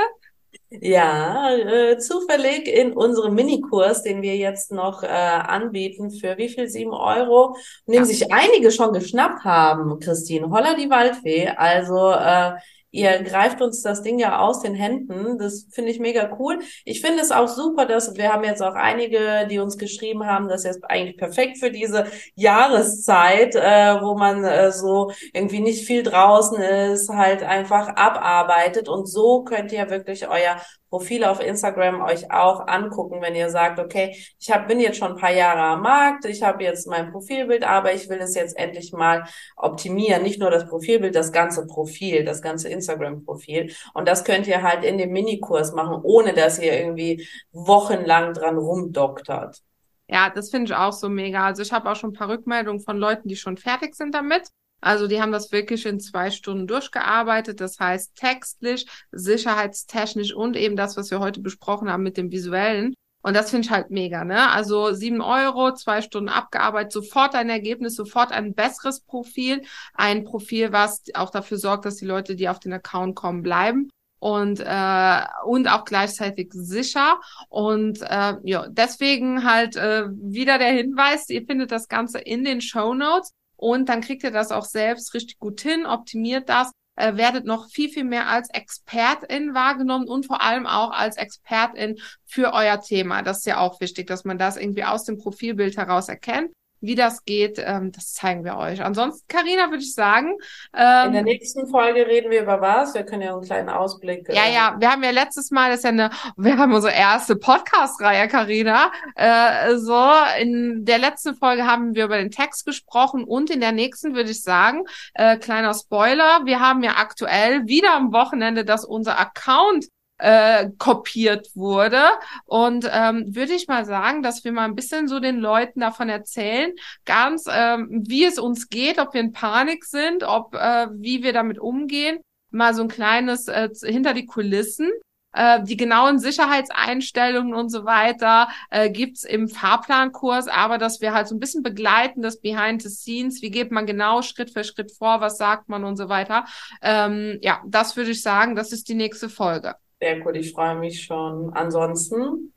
Ja, 0.70 1.50
äh, 1.58 1.98
zufällig 1.98 2.68
in 2.68 2.94
unserem 2.94 3.36
Minikurs, 3.36 4.04
den 4.04 4.22
wir 4.22 4.36
jetzt 4.38 4.72
noch 4.72 5.04
äh, 5.04 5.08
anbieten, 5.08 6.12
für 6.12 6.38
wie 6.38 6.48
viel? 6.50 6.68
Sieben 6.70 6.94
Euro, 6.94 7.56
den 7.88 8.04
Ja. 8.04 8.06
sich 8.06 8.32
einige 8.32 8.72
schon 8.72 8.94
geschnappt 8.94 9.44
haben, 9.44 10.00
Christine. 10.00 10.50
Holla 10.50 10.76
die 10.76 10.90
Waldfee. 10.90 11.48
Also 11.50 12.12
äh, 12.12 12.54
ihr 12.92 13.24
greift 13.24 13.62
uns 13.62 13.82
das 13.82 14.02
Ding 14.02 14.20
ja 14.20 14.40
aus 14.40 14.62
den 14.62 14.76
Händen. 14.76 15.38
Das 15.38 15.68
finde 15.72 15.92
ich 15.92 16.00
mega 16.00 16.36
cool. 16.40 16.60
Ich 16.86 17.02
finde 17.02 17.22
es 17.22 17.32
auch 17.32 17.48
super, 17.48 17.86
dass 17.86 18.16
wir 18.16 18.32
haben 18.32 18.44
jetzt 18.44 18.62
auch 18.62 18.76
einige, 18.76 19.48
die 19.50 19.60
uns 19.60 19.78
geschrieben 19.78 20.26
haben, 20.26 20.48
das 20.48 20.66
ist 20.66 20.84
eigentlich 20.84 21.18
perfekt 21.18 21.58
für 21.58 21.72
diese 21.72 22.06
Jahreszeit, 22.36 23.56
äh, 23.56 24.02
wo 24.02 24.18
man 24.18 24.44
äh, 24.44 24.72
so 24.72 25.12
irgendwie 25.34 25.62
nicht 25.62 25.86
viel 25.86 26.04
draußen 26.04 26.62
ist, 26.62 27.10
halt 27.10 27.44
einfach 27.44 27.90
abarbeitet. 27.96 28.90
Und 28.90 29.08
so 29.08 29.44
könnt 29.44 29.72
ihr 29.72 29.90
wirklich 29.90 30.28
euer 30.28 30.58
Profil 30.92 31.24
auf 31.24 31.40
Instagram 31.40 32.02
euch 32.02 32.30
auch 32.32 32.68
angucken, 32.68 33.22
wenn 33.22 33.34
ihr 33.34 33.50
sagt, 33.50 33.80
okay, 33.80 34.14
ich 34.38 34.52
hab, 34.52 34.68
bin 34.68 34.82
jetzt 34.82 34.98
schon 34.98 35.14
ein 35.14 35.18
paar 35.18 35.32
Jahre 35.32 35.62
am 35.62 35.84
Markt, 35.84 36.26
ich 36.26 36.44
habe 36.44 36.64
jetzt 36.64 36.86
mein 36.86 37.14
Profilbild, 37.14 37.64
aber 37.64 37.94
ich 37.94 38.10
will 38.10 38.20
es 38.20 38.36
jetzt 38.36 38.58
endlich 38.58 38.92
mal 38.92 39.24
optimieren. 39.56 40.22
Nicht 40.22 40.42
nur 40.42 40.52
das 40.52 40.68
Profilbild, 40.68 41.16
das 41.16 41.32
ganze 41.32 41.66
Profil, 41.66 42.26
das 42.26 42.42
ganze 42.42 42.68
Instagram-Profil. 42.68 43.74
Und 43.94 44.08
das 44.10 44.26
könnt 44.26 44.48
ihr 44.48 44.64
halt 44.64 44.84
in 44.84 44.98
dem 44.98 45.14
Minikurs 45.14 45.72
machen, 45.72 46.02
ohne 46.04 46.34
dass 46.34 46.60
ihr 46.60 46.78
irgendwie 46.78 47.26
wochenlang 47.54 48.34
dran 48.34 48.58
rumdoktert. 48.58 49.62
Ja, 50.10 50.30
das 50.30 50.50
finde 50.50 50.66
ich 50.66 50.76
auch 50.76 50.92
so 50.92 51.08
mega. 51.08 51.46
Also 51.46 51.62
ich 51.62 51.72
habe 51.72 51.90
auch 51.90 51.96
schon 51.96 52.10
ein 52.10 52.16
paar 52.16 52.28
Rückmeldungen 52.28 52.82
von 52.82 52.98
Leuten, 52.98 53.30
die 53.30 53.38
schon 53.38 53.56
fertig 53.56 53.96
sind 53.96 54.14
damit. 54.14 54.50
Also 54.82 55.08
die 55.08 55.22
haben 55.22 55.32
das 55.32 55.52
wirklich 55.52 55.86
in 55.86 56.00
zwei 56.00 56.32
Stunden 56.32 56.68
durchgearbeitet. 56.68 57.62
Das 57.62 57.80
heißt 57.80 58.16
textlich, 58.16 58.88
sicherheitstechnisch 59.12 60.34
und 60.34 60.58
eben 60.58 60.76
das, 60.76 60.98
was 60.98 61.12
wir 61.12 61.20
heute 61.20 61.42
besprochen 61.42 61.90
haben 61.90 62.04
mit 62.04 62.18
dem 62.18 62.32
visuellen. 62.32 62.94
Und 63.24 63.36
das 63.36 63.52
finde 63.52 63.66
ich 63.66 63.72
halt 63.72 63.92
mega, 63.92 64.24
ne? 64.26 64.50
Also 64.50 64.94
sieben 64.94 65.22
Euro, 65.22 65.74
zwei 65.76 66.02
Stunden 66.02 66.30
abgearbeitet, 66.30 66.92
sofort 66.92 67.36
ein 67.36 67.50
Ergebnis, 67.50 67.96
sofort 67.96 68.32
ein 68.32 68.56
besseres 68.56 69.02
Profil, 69.02 69.62
ein 69.94 70.24
Profil, 70.24 70.72
was 70.72 71.04
auch 71.14 71.30
dafür 71.30 71.58
sorgt, 71.58 71.86
dass 71.86 71.98
die 71.98 72.06
Leute, 72.06 72.36
die 72.36 72.50
auf 72.50 72.60
den 72.60 72.74
Account 72.74 73.16
kommen, 73.16 73.44
bleiben 73.44 73.92
und 74.22 74.60
äh, 74.60 75.22
und 75.46 75.68
auch 75.68 75.84
gleichzeitig 75.84 76.50
sicher 76.54 77.20
und 77.50 78.02
äh, 78.04 78.36
ja 78.44 78.68
deswegen 78.70 79.44
halt 79.44 79.76
äh, 79.76 80.06
wieder 80.12 80.60
der 80.60 80.74
Hinweis 80.74 81.28
ihr 81.30 81.44
findet 81.44 81.72
das 81.72 81.88
Ganze 81.88 82.20
in 82.20 82.44
den 82.44 82.62
Show 82.62 82.94
Notes 82.94 83.34
und 83.62 83.90
dann 83.90 84.02
kriegt 84.02 84.24
ihr 84.24 84.32
das 84.32 84.52
auch 84.52 84.66
selbst 84.66 85.14
richtig 85.14 85.38
gut 85.38 85.62
hin 85.62 85.86
optimiert 85.86 86.50
das 86.50 86.72
äh, 86.96 87.16
werdet 87.16 87.46
noch 87.46 87.70
viel 87.70 87.90
viel 87.90 88.04
mehr 88.04 88.28
als 88.28 88.50
Expertin 88.50 89.54
wahrgenommen 89.54 90.08
und 90.08 90.26
vor 90.26 90.42
allem 90.42 90.66
auch 90.66 90.92
als 90.92 91.16
Expertin 91.18 91.98
für 92.26 92.54
euer 92.54 92.82
Thema. 92.82 93.22
Das 93.22 93.40
ist 93.40 93.46
ja 93.46 93.60
auch 93.60 93.80
wichtig 93.80 94.08
dass 94.08 94.26
man 94.26 94.38
das 94.38 94.58
irgendwie 94.58 94.84
aus 94.84 95.04
dem 95.04 95.18
Profilbild 95.18 95.78
heraus 95.78 96.10
erkennt 96.10 96.52
wie 96.82 96.96
das 96.96 97.24
geht, 97.26 97.62
ähm, 97.64 97.92
das 97.92 98.14
zeigen 98.14 98.44
wir 98.44 98.58
euch. 98.58 98.84
Ansonsten, 98.84 99.26
Karina, 99.28 99.70
würde 99.70 99.84
ich 99.84 99.94
sagen. 99.94 100.36
Ähm, 100.76 101.08
In 101.08 101.14
der 101.14 101.24
nächsten 101.24 101.68
Folge 101.68 102.08
reden 102.08 102.32
wir 102.32 102.42
über 102.42 102.60
was? 102.60 102.94
Wir 102.94 103.04
können 103.04 103.22
ja 103.22 103.34
einen 103.34 103.44
kleinen 103.44 103.70
Ausblick. 103.70 104.28
Ja, 104.30 104.46
äh, 104.46 104.54
ja, 104.54 104.76
wir 104.80 104.92
haben 104.92 105.04
ja 105.04 105.12
letztes 105.12 105.52
Mal, 105.52 105.70
das 105.70 105.80
ist 105.80 105.84
ja 105.84 105.90
eine, 105.90 106.10
wir 106.36 106.58
haben 106.58 106.74
unsere 106.74 106.94
erste 106.94 107.36
Podcast-Reihe, 107.36 108.28
Karina. 108.28 108.92
Äh, 109.16 109.78
so, 109.78 110.04
in 110.40 110.84
der 110.84 110.98
letzten 110.98 111.36
Folge 111.36 111.66
haben 111.66 111.96
wir 111.96 112.06
über 112.06 112.18
den 112.18 112.32
Text 112.32 112.66
gesprochen 112.66 113.24
und 113.24 113.50
in 113.50 113.62
der 113.62 113.72
nächsten 113.72 114.16
würde 114.16 114.32
ich 114.32 114.42
sagen, 114.42 114.84
äh, 115.14 115.38
kleiner 115.38 115.74
Spoiler, 115.74 116.42
wir 116.46 116.60
haben 116.60 116.84
ja 116.84 116.96
aktuell 116.98 117.68
wieder 117.68 117.94
am 117.94 118.12
Wochenende, 118.12 118.66
dass 118.66 118.84
unser 118.86 119.20
Account 119.20 119.86
äh, 120.22 120.70
kopiert 120.78 121.50
wurde. 121.56 122.02
Und 122.46 122.88
ähm, 122.92 123.36
würde 123.36 123.54
ich 123.54 123.68
mal 123.68 123.86
sagen, 123.86 124.22
dass 124.22 124.44
wir 124.44 124.52
mal 124.52 124.66
ein 124.66 124.76
bisschen 124.76 125.08
so 125.08 125.20
den 125.20 125.40
Leuten 125.40 125.80
davon 125.80 126.10
erzählen, 126.10 126.72
ganz 127.06 127.46
ähm, 127.52 128.04
wie 128.08 128.26
es 128.26 128.38
uns 128.38 128.70
geht, 128.70 129.00
ob 129.00 129.14
wir 129.14 129.22
in 129.22 129.34
Panik 129.34 129.84
sind, 129.84 130.24
ob 130.24 130.56
äh, 130.56 130.88
wie 130.94 131.24
wir 131.24 131.34
damit 131.34 131.60
umgehen. 131.60 132.20
Mal 132.52 132.74
so 132.74 132.84
ein 132.84 132.88
kleines 132.88 133.48
äh, 133.48 133.70
hinter 133.84 134.14
die 134.14 134.26
Kulissen. 134.26 134.92
Äh, 135.34 135.64
die 135.64 135.78
genauen 135.78 136.20
Sicherheitseinstellungen 136.20 137.54
und 137.54 137.70
so 137.70 137.86
weiter 137.86 138.50
äh, 138.70 138.90
gibt's 138.90 139.24
im 139.24 139.48
Fahrplankurs, 139.48 140.50
aber 140.50 140.78
dass 140.78 141.00
wir 141.00 141.14
halt 141.14 141.30
so 141.30 141.36
ein 141.36 141.40
bisschen 141.40 141.64
begleiten, 141.64 142.22
das 142.22 142.42
Behind 142.42 142.82
the 142.82 142.90
Scenes, 142.90 143.42
wie 143.42 143.50
geht 143.50 143.72
man 143.72 143.86
genau 143.86 144.24
Schritt 144.24 144.52
für 144.52 144.66
Schritt 144.66 144.92
vor, 144.92 145.22
was 145.22 145.38
sagt 145.38 145.70
man 145.70 145.86
und 145.86 145.96
so 145.96 146.10
weiter. 146.10 146.46
Ähm, 146.82 147.40
ja, 147.42 147.62
das 147.66 147.96
würde 147.96 148.12
ich 148.12 148.22
sagen, 148.22 148.56
das 148.56 148.74
ist 148.74 148.90
die 148.90 148.94
nächste 148.94 149.30
Folge. 149.30 149.76
Sehr 150.02 150.20
gut, 150.20 150.36
ich 150.36 150.52
freue 150.52 150.80
mich 150.80 151.04
schon. 151.04 151.54
Ansonsten 151.54 152.52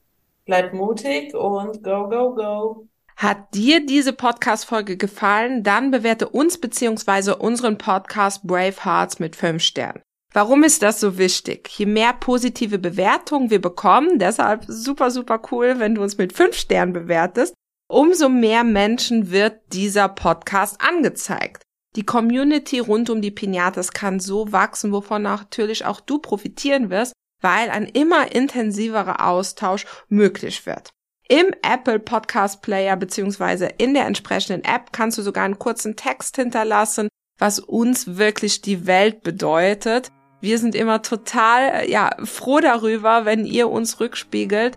bleibt 0.47 0.73
mutig 0.73 1.35
und 1.35 1.83
go, 1.83 2.09
go, 2.09 2.35
go. 2.35 2.89
Hat 3.17 3.55
dir 3.55 3.85
diese 3.85 4.15
Podcast-Folge 4.15 4.97
gefallen? 4.97 5.63
Dann 5.63 5.91
bewerte 5.91 6.31
uns 6.31 6.59
beziehungsweise 6.59 7.37
unseren 7.37 7.77
Podcast 7.77 8.47
Brave 8.47 8.83
Hearts 8.83 9.19
mit 9.19 9.37
fünf 9.37 9.63
Sternen. 9.63 10.01
Warum 10.33 10.65
ist 10.65 10.83
das 10.83 11.01
so 11.01 11.19
wichtig? 11.19 11.69
Je 11.77 11.85
mehr 11.85 12.15
positive 12.15 12.79
Bewertungen 12.79 13.51
wir 13.51 13.61
bekommen, 13.61 14.19
deshalb 14.19 14.65
super, 14.67 15.11
super 15.11 15.41
cool, 15.53 15.79
wenn 15.79 15.95
du 15.95 16.03
uns 16.03 16.17
mit 16.17 16.33
fünf 16.33 16.57
Sternen 16.57 16.95
bewertest, 16.95 17.53
umso 17.89 18.31
mehr 18.31 18.65
Menschen 18.65 19.31
wird 19.31 19.61
dieser 19.75 20.09
Podcast 20.09 20.81
angezeigt. 20.81 21.63
Die 21.95 22.07
Community 22.07 22.79
rund 22.79 23.11
um 23.11 23.21
die 23.21 23.31
Pinatas 23.31 23.93
kann 23.93 24.19
so 24.19 24.51
wachsen, 24.51 24.93
wovon 24.93 25.23
natürlich 25.23 25.85
auch 25.85 26.01
du 26.01 26.19
profitieren 26.19 26.89
wirst, 26.89 27.13
weil 27.45 27.69
ein 27.69 27.85
immer 27.85 28.35
intensiverer 28.35 29.25
Austausch 29.25 29.85
möglich 30.09 30.65
wird. 30.65 30.95
Im 31.29 31.55
Apple 31.63 31.99
Podcast 31.99 32.63
Player 32.63 32.97
beziehungsweise 32.97 33.67
in 33.67 33.93
der 33.93 34.07
entsprechenden 34.07 34.65
App 34.65 34.93
kannst 34.93 35.19
du 35.19 35.23
sogar 35.23 35.45
einen 35.45 35.59
kurzen 35.59 35.95
Text 35.95 36.37
hinterlassen, 36.37 37.09
was 37.39 37.61
uns 37.61 38.17
wirklich 38.17 38.63
die 38.63 38.87
Welt 38.87 39.23
bedeutet. 39.23 40.11
Wir 40.41 40.59
sind 40.59 40.75
immer 40.75 41.03
total 41.03 41.89
ja, 41.89 42.17
froh 42.25 42.61
darüber, 42.61 43.27
wenn 43.27 43.45
ihr 43.45 43.69
uns 43.69 44.01
rückspiegelt, 44.01 44.77